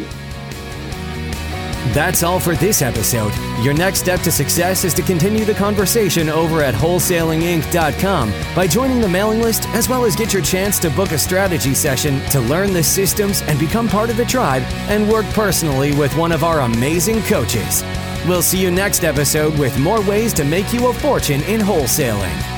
That's 1.95 2.23
all 2.23 2.39
for 2.39 2.55
this 2.55 2.83
episode. 2.83 3.33
Your 3.63 3.73
next 3.73 4.01
step 4.01 4.21
to 4.21 4.31
success 4.31 4.85
is 4.85 4.93
to 4.95 5.03
continue 5.03 5.45
the 5.45 5.55
conversation 5.55 6.29
over 6.29 6.63
at 6.63 6.75
wholesalinginc.com 6.75 8.33
by 8.55 8.67
joining 8.67 9.01
the 9.01 9.09
mailing 9.09 9.41
list, 9.41 9.67
as 9.69 9.89
well 9.89 10.05
as 10.05 10.15
get 10.15 10.33
your 10.33 10.43
chance 10.43 10.79
to 10.81 10.91
book 10.91 11.13
a 11.13 11.19
strategy 11.19 11.75
session 11.75 12.21
to 12.27 12.41
learn 12.41 12.75
the 12.75 12.83
systems 12.83 13.41
and 13.43 13.59
become 13.59 13.89
part 13.89 14.11
of 14.11 14.19
the 14.19 14.25
tribe 14.25 14.63
and 14.89 15.09
work 15.09 15.27
personally 15.31 15.95
with 15.95 16.15
one 16.17 16.33
of 16.33 16.45
our 16.45 16.61
amazing 16.61 17.23
coaches. 17.23 17.83
We'll 18.27 18.43
see 18.43 18.61
you 18.61 18.71
next 18.71 19.03
episode 19.03 19.59
with 19.59 19.79
more 19.79 20.03
ways 20.03 20.35
to 20.35 20.45
make 20.45 20.75
you 20.75 20.89
a 20.89 20.93
fortune 20.93 21.41
in 21.45 21.61
wholesaling. 21.61 22.58